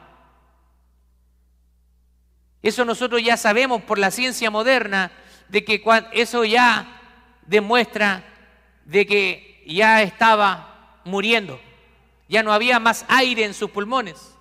[2.64, 5.12] Eso nosotros ya sabemos por la ciencia moderna,
[5.50, 6.98] de que eso ya
[7.46, 8.24] demuestra
[8.86, 11.60] de que ya estaba muriendo,
[12.26, 14.34] ya no había más aire en sus pulmones.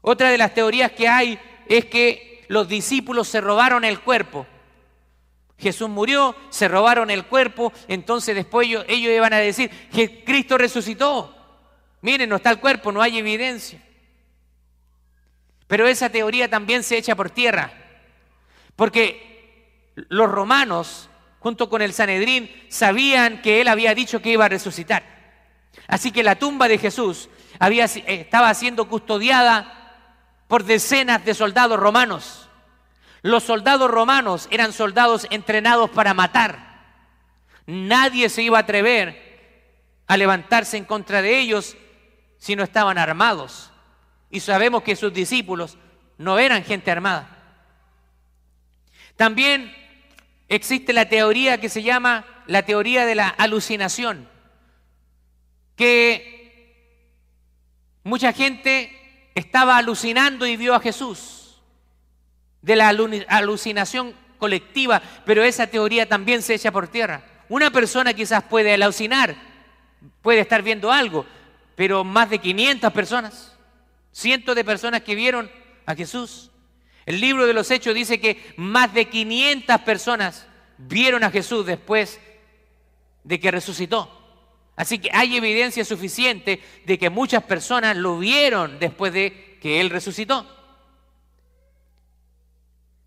[0.00, 4.46] Otra de las teorías que hay es que los discípulos se robaron el cuerpo.
[5.58, 11.36] Jesús murió, se robaron el cuerpo, entonces después ellos, iban a decir que Cristo resucitó.
[12.00, 13.78] Miren, no está el cuerpo, no hay evidencia.
[15.72, 17.72] Pero esa teoría también se echa por tierra,
[18.76, 21.08] porque los romanos,
[21.38, 25.02] junto con el Sanedrín, sabían que él había dicho que iba a resucitar.
[25.86, 32.50] Así que la tumba de Jesús había, estaba siendo custodiada por decenas de soldados romanos.
[33.22, 36.82] Los soldados romanos eran soldados entrenados para matar.
[37.64, 39.72] Nadie se iba a atrever
[40.06, 41.78] a levantarse en contra de ellos
[42.36, 43.71] si no estaban armados.
[44.32, 45.76] Y sabemos que sus discípulos
[46.16, 47.28] no eran gente armada.
[49.14, 49.72] También
[50.48, 54.26] existe la teoría que se llama la teoría de la alucinación,
[55.76, 56.80] que
[58.04, 61.60] mucha gente estaba alucinando y vio a Jesús,
[62.62, 62.88] de la
[63.28, 67.22] alucinación colectiva, pero esa teoría también se echa por tierra.
[67.50, 69.36] Una persona quizás puede alucinar,
[70.22, 71.26] puede estar viendo algo,
[71.76, 73.51] pero más de 500 personas
[74.12, 75.50] Cientos de personas que vieron
[75.86, 76.50] a Jesús.
[77.06, 80.46] El libro de los Hechos dice que más de 500 personas
[80.78, 82.20] vieron a Jesús después
[83.24, 84.18] de que resucitó.
[84.76, 89.90] Así que hay evidencia suficiente de que muchas personas lo vieron después de que Él
[89.90, 90.46] resucitó.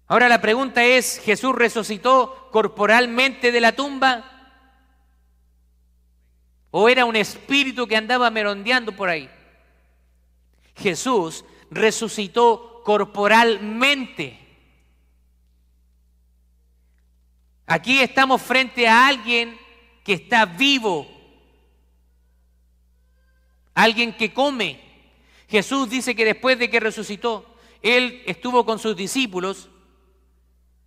[0.08, 4.32] Ahora la pregunta es, ¿Jesús resucitó corporalmente de la tumba?
[6.70, 9.30] ¿O era un espíritu que andaba merondeando por ahí?
[10.76, 14.40] Jesús resucitó corporalmente.
[17.66, 19.58] Aquí estamos frente a alguien
[20.04, 21.08] que está vivo,
[23.74, 24.80] alguien que come.
[25.48, 29.70] Jesús dice que después de que resucitó, Él estuvo con sus discípulos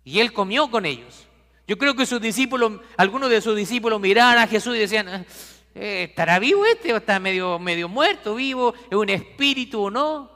[0.05, 1.27] y Él comió con ellos.
[1.67, 5.25] Yo creo que sus discípulos, algunos de sus discípulos miraban a Jesús y decían, ah,
[5.79, 8.73] ¿estará vivo este o está medio, medio muerto, vivo?
[8.89, 10.29] ¿Es un espíritu o no?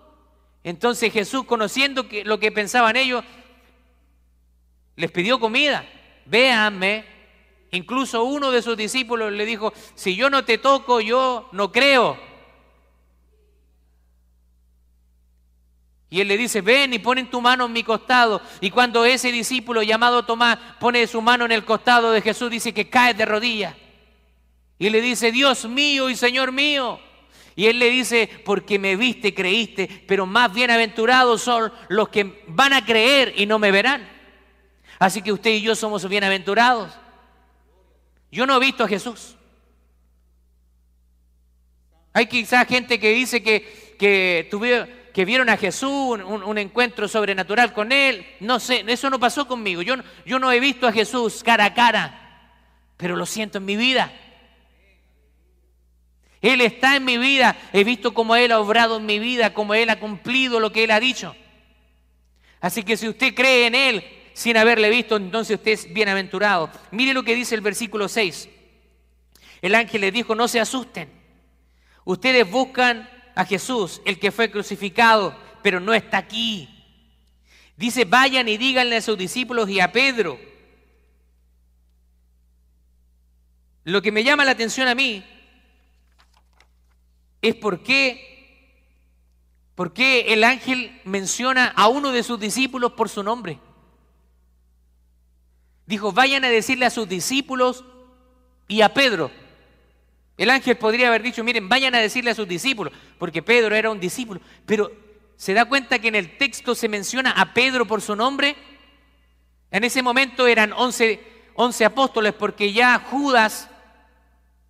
[0.63, 3.23] Entonces Jesús, conociendo que, lo que pensaban ellos,
[4.95, 5.85] les pidió comida.
[6.25, 7.05] Véanme.
[7.71, 12.17] Incluso uno de sus discípulos le dijo, si yo no te toco, yo no creo.
[16.09, 18.39] Y él le dice, ven y ponen tu mano en mi costado.
[18.61, 22.71] Y cuando ese discípulo llamado Tomás pone su mano en el costado de Jesús, dice
[22.71, 23.75] que cae de rodillas.
[24.80, 26.99] Y le dice, Dios mío y Señor mío.
[27.55, 32.74] Y él le dice, porque me viste, creíste, pero más bienaventurados son los que van
[32.74, 34.09] a creer y no me verán.
[34.97, 36.91] Así que usted y yo somos bienaventurados.
[38.32, 39.36] Yo no he visto a Jesús.
[42.13, 47.71] Hay quizás gente que dice que, que tuvieron que vieron a Jesús, un, encuentro sobrenatural
[47.71, 48.26] con Él.
[48.39, 49.84] No sé, eso no pasó conmigo.
[49.84, 49.95] Yo,
[50.26, 52.49] yo no he visto a Jesús cara a cara,
[52.97, 54.11] pero lo siento en mi vida.
[56.43, 57.57] Él está en mi vida.
[57.71, 60.83] He visto cómo Él ha obrado en mi vida, cómo Él ha cumplido lo que
[60.83, 61.33] Él ha dicho.
[62.59, 66.69] Así que si usted cree en Él sin haberle visto, entonces usted es bienaventurado.
[66.91, 68.49] Mire lo que dice el versículo 6.
[69.61, 71.09] El ángel le dijo, no se asusten.
[72.03, 76.67] Ustedes buscan a Jesús, el que fue crucificado, pero no está aquí.
[77.77, 80.37] Dice, vayan y díganle a sus discípulos y a Pedro.
[83.85, 85.23] Lo que me llama la atención a mí
[87.43, 88.63] es por qué,
[90.29, 93.59] el ángel menciona a uno de sus discípulos por su nombre.
[95.85, 97.83] Dijo, vayan a decirle a sus discípulos
[98.69, 99.29] y a Pedro.
[100.37, 103.91] El ángel podría haber dicho, miren, vayan a decirle a sus discípulos, porque Pedro era
[103.91, 104.39] un discípulo.
[104.65, 104.89] Pero
[105.35, 108.55] ¿se da cuenta que en el texto se menciona a Pedro por su nombre?
[109.69, 111.19] En ese momento eran 11,
[111.55, 113.69] 11 apóstoles porque ya Judas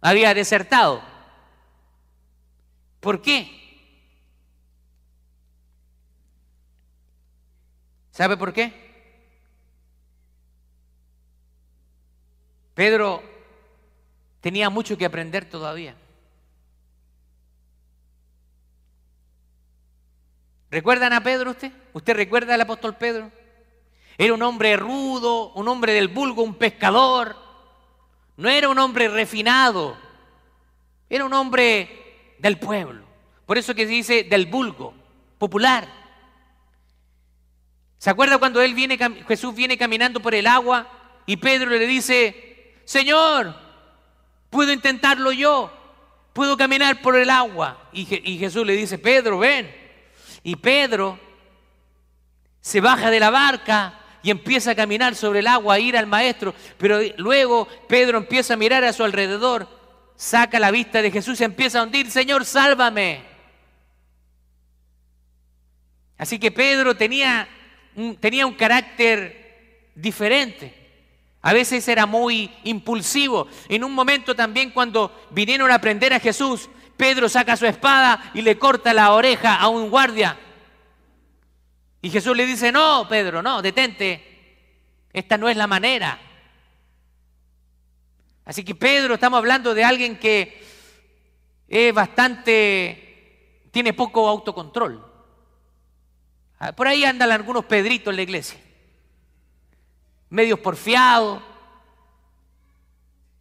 [0.01, 1.12] había desertado.
[3.03, 3.51] ¿Por qué?
[8.11, 8.71] ¿Sabe por qué?
[12.73, 13.21] Pedro
[14.39, 15.97] tenía mucho que aprender todavía.
[20.71, 21.73] ¿Recuerdan a Pedro usted?
[21.91, 23.29] ¿Usted recuerda al apóstol Pedro?
[24.17, 27.35] Era un hombre rudo, un hombre del vulgo, un pescador.
[28.37, 29.97] No era un hombre refinado.
[31.09, 32.02] Era un hombre
[32.43, 33.05] del pueblo.
[33.45, 34.93] Por eso que se dice del vulgo,
[35.39, 35.87] popular.
[37.97, 40.87] ¿Se acuerda cuando él viene, Jesús viene caminando por el agua
[41.25, 43.55] y Pedro le dice, Señor,
[44.49, 45.71] puedo intentarlo yo,
[46.33, 47.89] puedo caminar por el agua.
[47.93, 49.73] Y, Jesús le dice, Pedro, ven.
[50.43, 51.17] Y Pedro
[52.59, 56.07] se baja de la barca y empieza a caminar sobre el agua, a ir al
[56.07, 56.53] maestro.
[56.77, 59.82] Pero luego Pedro empieza a mirar a su alrededor,
[60.15, 63.21] saca la vista de Jesús y empieza a hundir, Señor, sálvame.
[66.17, 67.47] Así que Pedro tenía
[68.19, 70.81] tenía un carácter diferente.
[71.41, 73.47] A veces era muy impulsivo.
[73.67, 78.41] En un momento también cuando vinieron a prender a Jesús, Pedro saca su espada y
[78.41, 80.37] le corta la oreja a un guardia.
[82.01, 84.31] Y Jesús le dice, no, Pedro, no, detente.
[85.11, 86.19] Esta no es la manera.
[88.45, 90.63] Así que Pedro, estamos hablando de alguien que
[91.67, 95.11] es bastante, tiene poco autocontrol.
[96.59, 98.59] Ah, por ahí andan algunos Pedritos en la iglesia
[100.33, 101.43] medios porfiados,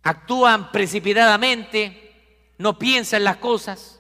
[0.03, 3.99] actúan precipitadamente, no piensan las cosas.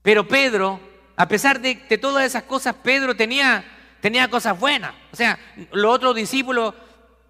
[0.00, 0.78] Pero Pedro,
[1.16, 3.64] a pesar de, todas esas cosas, Pedro tenía,
[4.00, 4.94] tenía cosas buenas.
[5.12, 5.36] O sea,
[5.72, 6.72] los otros discípulos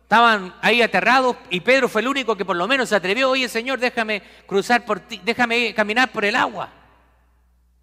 [0.08, 3.46] estaban ahí aterrados y Pedro fue el único que por lo menos se atrevió, oye
[3.46, 6.72] Señor, déjame cruzar por ti, déjame caminar por el agua.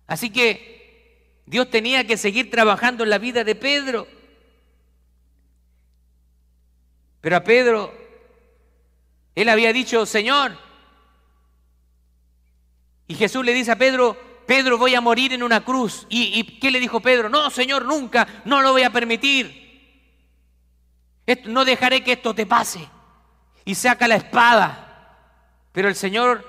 [0.08, 4.08] Así que Dios tenía que seguir trabajando en la vida de Pedro.
[7.22, 7.94] Pero a Pedro,
[9.36, 10.58] él había dicho, Señor.
[13.08, 14.18] Y Jesús le dice a Pedro,
[14.48, 16.08] Pedro, voy a morir en una cruz.
[16.10, 17.30] ¿Y, qué le dijo Pedro?
[17.30, 19.65] No, Señor, nunca, no lo voy a permitir.
[21.46, 22.88] No dejaré que esto te pase.
[23.64, 25.18] Y saca la espada.
[25.72, 26.46] Pero el Señor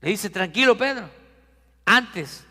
[0.00, 1.10] le dice, tranquilo, Pedro,
[1.84, 2.46] antes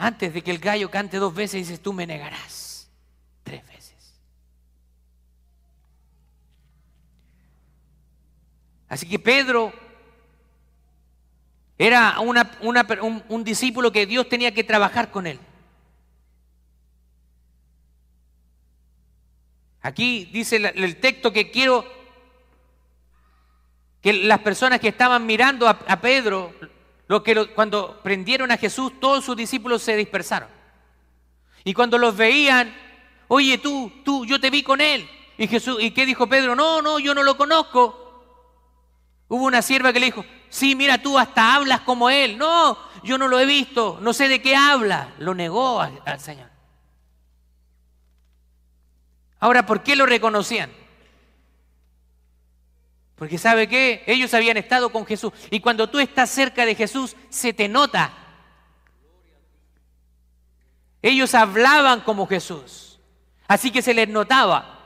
[0.00, 2.90] Antes de que el gallo cante dos veces, dices, tú me negarás
[3.42, 4.18] tres veces.
[8.88, 9.70] Así que Pedro
[11.76, 15.38] era un, discípulo que Dios tenía que trabajar con él.
[19.82, 21.84] Aquí dice el, texto que quiero
[24.00, 26.52] que las personas que estaban mirando a Pedro
[27.10, 30.48] lo que cuando prendieron a Jesús, todos sus discípulos se dispersaron.
[31.64, 32.72] Y cuando los veían,
[33.26, 35.10] oye tú, tú, yo te vi con él.
[35.36, 36.54] Y Jesús, ¿y qué dijo Pedro?
[36.54, 38.22] No, no, yo no lo conozco.
[39.26, 42.38] Hubo una sierva que le dijo, Sí, mira, tú hasta hablas como Él.
[42.38, 45.14] No, yo no lo he visto, no sé de qué habla.
[45.18, 46.49] Lo negó al Señor.
[49.40, 50.70] Ahora, ¿por qué lo reconocían?
[53.16, 55.32] Porque sabe qué, ellos habían estado con Jesús.
[55.50, 58.12] Y cuando tú estás cerca de Jesús, se te nota.
[61.02, 62.98] Ellos hablaban como Jesús.
[63.46, 64.78] Así que se les notaba.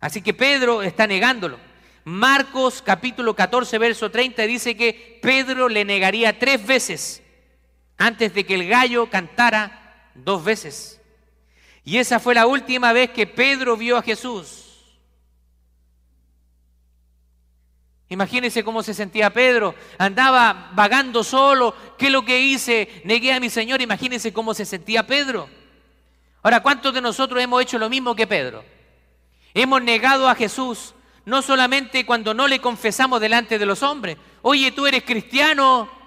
[0.00, 1.58] Así que Pedro está negándolo.
[2.04, 7.22] Marcos capítulo 14, verso 30 dice que Pedro le negaría tres veces
[7.98, 11.01] antes de que el gallo cantara dos veces.
[11.84, 14.62] Y esa fue la última vez que Pedro vio a Jesús.
[18.08, 19.74] Imagínense cómo se sentía Pedro.
[19.96, 21.74] Andaba vagando solo.
[21.96, 23.02] ¿Qué es lo que hice?
[23.04, 23.80] Negué a mi Señor.
[23.80, 25.48] Imagínense cómo se sentía Pedro.
[26.42, 28.64] Ahora, ¿cuántos de nosotros hemos hecho lo mismo que Pedro?
[29.54, 34.18] Hemos negado a Jesús no solamente cuando no le confesamos delante de los hombres.
[34.42, 36.01] Oye, tú eres cristiano.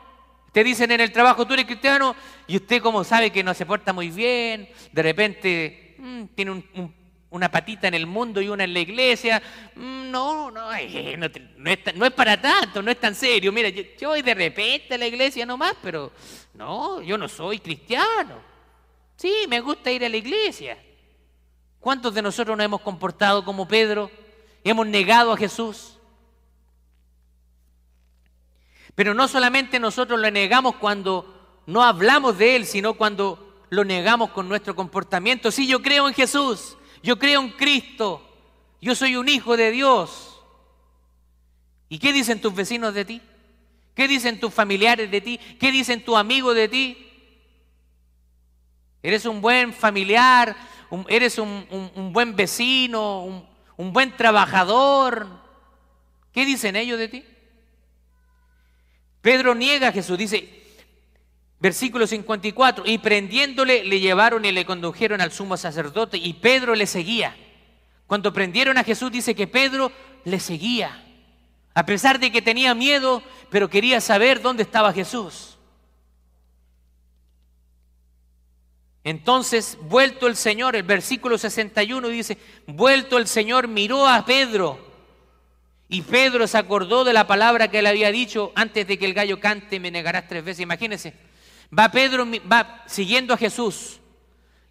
[0.56, 2.16] Te dicen en el trabajo, tú eres cristiano.
[2.47, 4.70] Y usted como sabe que no se porta muy bien.
[4.93, 6.95] De repente mm, tiene un,
[7.30, 9.43] una patita en el mundo y una en la iglesia.
[9.76, 10.70] Mm, no, no,
[11.18, 13.51] no, es, para tanto, no es tan serio.
[13.51, 16.14] Mira, yo, voy de repente a la iglesia nomás, pero
[16.53, 18.39] no, yo no soy cristiano.
[19.18, 20.78] Sí, me gusta ir a la iglesia.
[21.82, 24.10] ¿Cuántos de nosotros nos hemos comportado como Pedro?
[24.64, 25.95] Hemos negado a Jesús.
[28.96, 34.30] Pero no solamente nosotros lo negamos cuando no hablamos de Él, sino cuando lo negamos
[34.32, 35.52] con nuestro comportamiento.
[35.52, 38.26] Sí, yo creo en Jesús, yo creo en Cristo,
[38.82, 40.39] yo soy un hijo de Dios.
[41.89, 43.22] ¿Y qué dicen tus vecinos de ti?
[43.93, 45.38] ¿Qué dicen tus familiares de ti?
[45.60, 46.98] ¿Qué dicen tus amigos de ti?
[49.04, 50.56] ¿Eres un buen familiar?
[51.08, 53.46] ¿Eres un, buen vecino?
[53.78, 55.28] ¿Un buen trabajador?
[56.32, 57.26] ¿Qué dicen ellos de ti?
[59.26, 60.47] Pedro niega a Jesús, dice,
[61.59, 66.86] Versículo 54, y prendiéndole le llevaron y le condujeron al sumo sacerdote y Pedro le
[66.86, 67.36] seguía.
[68.05, 69.91] Cuando prendieron a Jesús dice que Pedro
[70.26, 71.03] le seguía,
[71.73, 75.57] a pesar de que tenía miedo, pero quería saber dónde estaba Jesús.
[79.03, 84.95] Entonces, vuelto el Señor, el versículo 61 dice, vuelto el Señor miró a Pedro
[85.88, 89.14] y Pedro se acordó de la palabra que él había dicho antes de que el
[89.14, 90.62] gallo cante, me negarás tres veces.
[90.62, 91.14] Imagínense,
[91.78, 94.00] Va Pedro, va siguiendo a Jesús.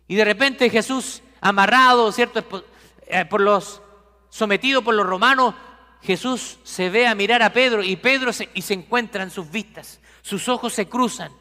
[0.06, 2.64] Y de repente Jesús, amarrado, ¿cierto?
[3.06, 3.82] Eh, por los,
[4.30, 5.54] sometido por los romanos,
[6.02, 9.50] Jesús se ve a mirar a Pedro y Pedro se, y se encuentra en sus
[9.50, 10.00] vistas.
[10.22, 11.32] Sus ojos se cruzan.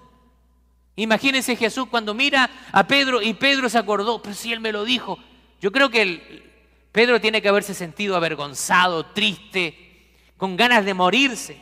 [0.96, 4.86] Imagínense Jesús cuando mira a Pedro y Pedro se acordó, pero si él me lo
[4.86, 5.18] dijo.
[5.60, 6.53] Yo creo que el,
[6.94, 11.58] Pedro tiene que haberse sentido avergonzado, triste, con ganas de morirse.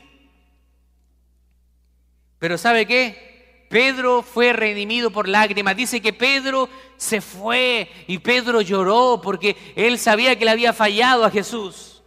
[2.38, 3.66] Pero ¿sabe qué?
[3.70, 5.78] Pedro fue redimido por lágrimas.
[5.78, 6.68] Dice que Pedro
[6.98, 12.04] se fue y Pedro lloró porque él sabía que le había fallado a Jesús.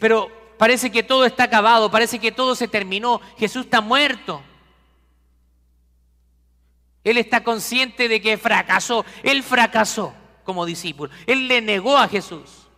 [0.00, 3.20] Pero parece que todo está acabado, parece que todo se terminó.
[3.36, 4.42] Jesús está muerto.
[7.04, 9.04] Él está consciente de que fracasó.
[9.22, 10.14] Él fracasó
[10.44, 11.10] como discípulo.
[11.26, 12.68] Él le negó a Jesús.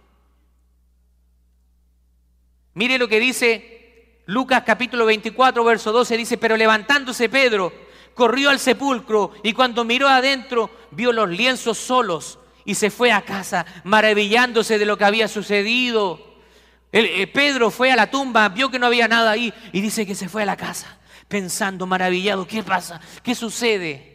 [2.75, 7.73] Mire lo que dice Lucas capítulo 24, verso 12 dice, pero levantándose Pedro,
[8.15, 13.23] corrió al sepulcro y cuando miró adentro vio los lienzos solos y se fue a
[13.23, 16.35] casa maravillándose de lo que había sucedido.
[16.93, 20.15] Eh, Pedro fue a la tumba, vio que no había nada ahí y dice que
[20.15, 20.99] se fue a la casa
[21.29, 23.01] pensando maravillado, ¿qué pasa?
[23.23, 24.14] ¿Qué sucede?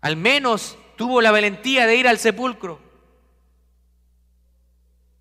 [0.00, 2.80] Al menos tuvo la valentía de ir al sepulcro.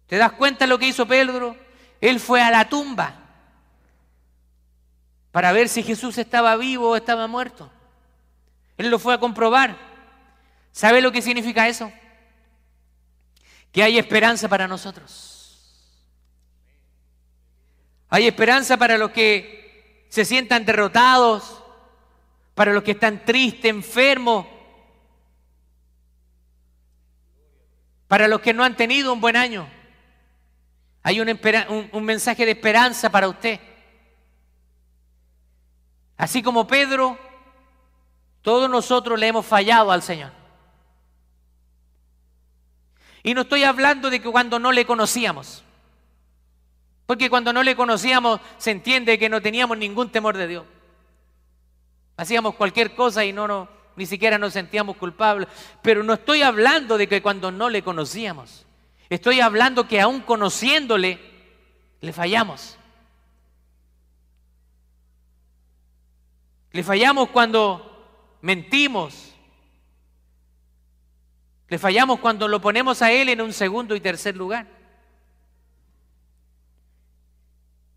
[0.07, 1.55] ¿Te das cuenta de lo que hizo Pedro?
[1.99, 3.15] Él fue a la tumba
[5.31, 7.71] para ver si Jesús estaba vivo o estaba muerto.
[8.77, 9.77] Él lo fue a comprobar.
[10.71, 11.91] ¿Sabe lo que significa eso?
[13.71, 15.37] Que hay esperanza para nosotros.
[18.09, 21.63] Hay esperanza para los que se sientan derrotados,
[22.55, 24.45] para los que están tristes, enfermos,
[28.07, 29.67] para los que no han tenido un buen año.
[31.03, 33.59] Hay un, mensaje de esperanza para usted.
[36.17, 37.17] Así como Pedro,
[38.41, 40.31] todos nosotros le hemos fallado al Señor.
[43.23, 45.63] Y no estoy hablando de que cuando no le conocíamos.
[47.05, 50.65] Porque cuando no le conocíamos se entiende que no teníamos ningún temor de Dios.
[52.17, 55.49] Hacíamos cualquier cosa y no, no ni siquiera nos sentíamos culpables.
[55.81, 58.65] Pero no estoy hablando de que cuando no le conocíamos.
[59.09, 61.19] Estoy hablando que aún conociéndole,
[61.99, 62.77] le fallamos.
[66.71, 69.33] Le fallamos cuando mentimos.
[71.67, 74.67] Le fallamos cuando lo ponemos a Él en un segundo y tercer lugar.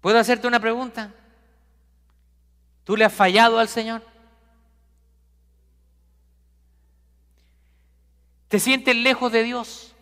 [0.00, 1.12] ¿Puedo hacerte una pregunta?
[2.84, 4.09] ¿Tú le has fallado al Señor?
[8.50, 9.94] ¿Te sientes lejos de Dios?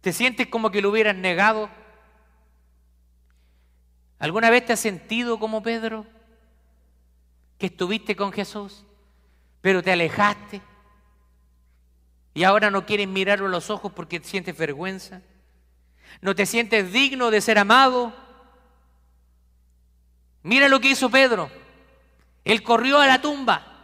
[0.00, 1.70] ¿Te sientes como que lo hubieras negado?
[4.18, 6.04] ¿Alguna vez te has sentido como Pedro?
[7.56, 8.84] Que estuviste con Jesús,
[9.60, 10.60] pero te alejaste
[12.34, 15.22] y ahora no quieres mirarlo a los ojos porque sientes vergüenza.
[16.20, 18.12] ¿No te sientes digno de ser amado?
[20.42, 21.48] Mira lo que hizo Pedro.
[22.44, 23.77] Él corrió a la tumba.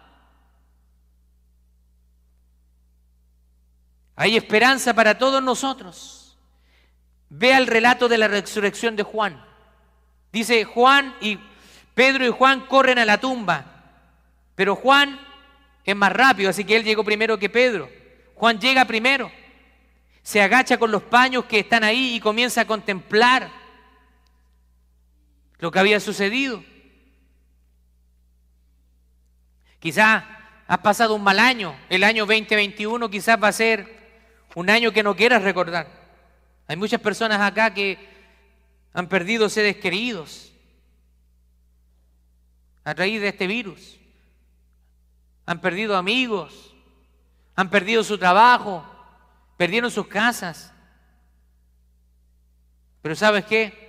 [4.16, 6.36] Hay esperanza para todos nosotros.
[7.28, 9.44] Vea el relato de la resurrección de Juan.
[10.32, 11.38] Dice Juan y
[11.94, 13.64] Pedro y Juan corren a la tumba,
[14.54, 15.20] pero Juan
[15.84, 17.88] es más rápido, así que él llegó primero que Pedro.
[18.34, 19.30] Juan llega primero,
[20.22, 23.50] se agacha con los paños que están ahí y comienza a contemplar
[25.58, 26.64] lo que había sucedido.
[29.78, 30.24] Quizás
[30.66, 34.03] has pasado un mal año, el año 2021 quizás va a ser
[34.54, 35.86] un año que no quieras recordar.
[36.66, 37.98] Hay muchas personas acá que
[38.92, 40.52] han perdido seres queridos
[42.84, 43.98] a raíz de este virus.
[45.46, 46.74] Han perdido amigos,
[47.56, 48.84] han perdido su trabajo,
[49.56, 50.72] perdieron sus casas.
[53.02, 53.84] Pero ¿sabes qué?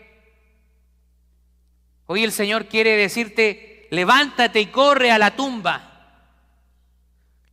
[2.07, 5.94] Hoy el Señor quiere decirte, levántate y corre a la tumba.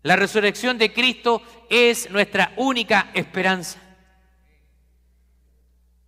[0.02, 3.78] La resurrección de Cristo es nuestra única esperanza.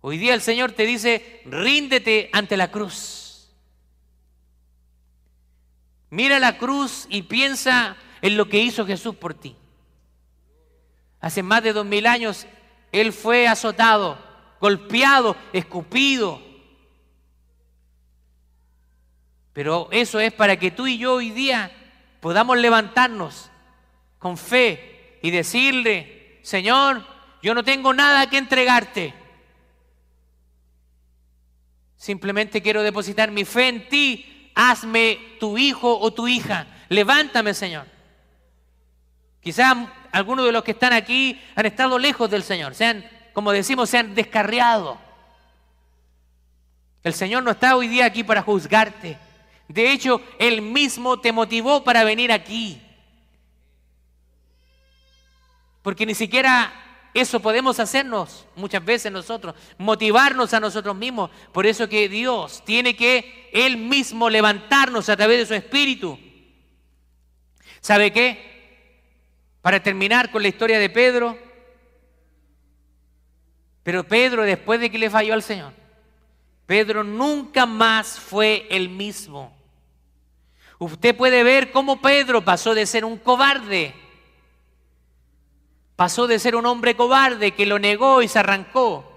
[0.01, 3.49] Hoy día el Señor te dice, ríndete ante la cruz.
[6.09, 9.55] Mira la cruz y piensa en lo que hizo Jesús por ti.
[11.21, 12.45] Hace más de dos mil años
[12.91, 14.17] Él fue azotado,
[14.59, 16.41] golpeado, escupido.
[19.53, 21.71] Pero eso es para que tú y yo hoy día
[22.19, 23.49] podamos levantarnos
[24.25, 27.05] con fe y decirle, Señor,
[27.43, 29.13] yo no tengo nada que entregarte.
[31.95, 34.51] Simplemente quiero depositar mi fe en ti.
[34.55, 36.65] Hazme tu hijo o tu hija.
[36.89, 37.85] Levántame, Señor.
[39.41, 39.77] Quizás
[40.11, 42.73] algunos de los que están aquí han estado lejos del Señor.
[42.73, 44.97] Sean, como decimos, se han descarriado.
[47.03, 49.19] El Señor no está hoy día aquí para juzgarte.
[49.67, 52.81] De hecho, Él mismo te motivó para venir aquí.
[55.85, 56.73] Porque ni siquiera
[57.13, 61.29] eso podemos hacernos muchas veces nosotros, motivarnos a nosotros mismos.
[61.51, 66.17] Por eso que Dios tiene que Él mismo levantarnos a través de su Espíritu.
[67.81, 68.97] ¿Sabe qué?
[69.61, 71.37] Para terminar con la historia de Pedro,
[73.83, 75.71] pero Pedro después de que le falló al Señor,
[76.65, 79.55] Pedro nunca más fue el mismo.
[80.79, 83.93] Usted puede ver cómo Pedro pasó de ser un cobarde
[85.95, 89.11] Pasó de ser un hombre cobarde que lo negó y se arrancó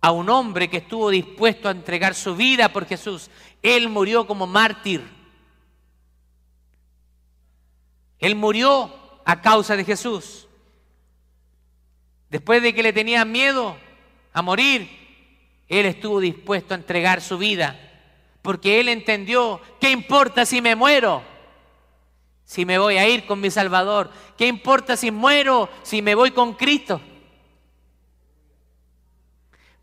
[0.00, 3.30] a un hombre que estuvo dispuesto a entregar su vida por Jesús.
[3.62, 5.02] Él murió como mártir.
[8.18, 8.94] Él murió
[9.24, 10.46] a causa de Jesús.
[12.30, 13.76] Después de que le tenía miedo
[14.32, 14.88] a morir,
[15.68, 17.78] él estuvo dispuesto a entregar su vida,
[18.42, 21.22] porque él entendió, ¿qué importa si me muero?
[22.46, 24.10] Si me voy a ir con mi Salvador?
[24.38, 27.00] ¿Qué importa si muero, si me voy con Cristo?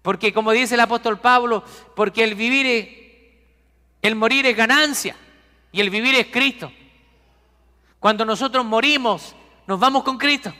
[0.01, 1.64] Porque como dice el apóstol Pablo,
[1.95, 2.88] porque el vivir es,
[4.01, 5.16] el morir es ganancia
[5.72, 6.72] y el vivir es Cristo.
[7.99, 9.36] Cuando nosotros morimos,
[9.68, 10.53] nos vamos con Cristo.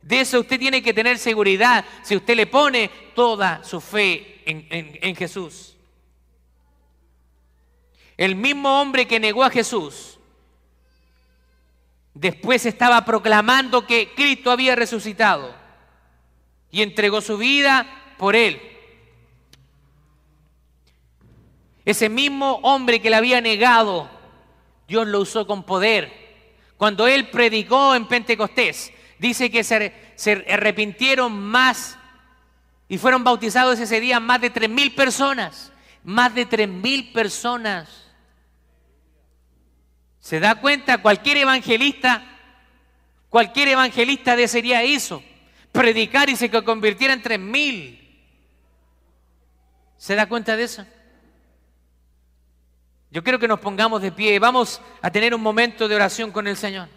[0.00, 4.66] De eso usted tiene que tener seguridad si usted le pone toda su fe en,
[4.70, 5.76] en Jesús.
[8.16, 10.13] El mismo hombre que negó a Jesús
[12.14, 15.52] Después estaba proclamando que Cristo había resucitado
[16.70, 17.86] y entregó su vida
[18.16, 18.60] por él.
[21.84, 24.08] Ese mismo hombre que le había negado,
[24.86, 26.24] Dios lo usó con poder.
[26.76, 29.92] Cuando él predicó en Pentecostés, dice que se,
[30.48, 31.98] arrepintieron más
[32.88, 35.72] y fueron bautizados ese día más de tres mil personas.
[36.04, 38.03] Más de tres mil personas
[40.24, 41.02] ¿Se da cuenta?
[41.02, 42.24] Cualquier evangelista,
[43.28, 45.22] Cualquier evangelista desearía eso,
[45.70, 48.00] predicar y se convirtiera en tres mil.
[49.98, 50.86] ¿Se da cuenta de eso?
[53.10, 54.38] Yo quiero que nos pongamos de pie.
[54.38, 56.88] Vamos a tener un momento de oración con el Señor.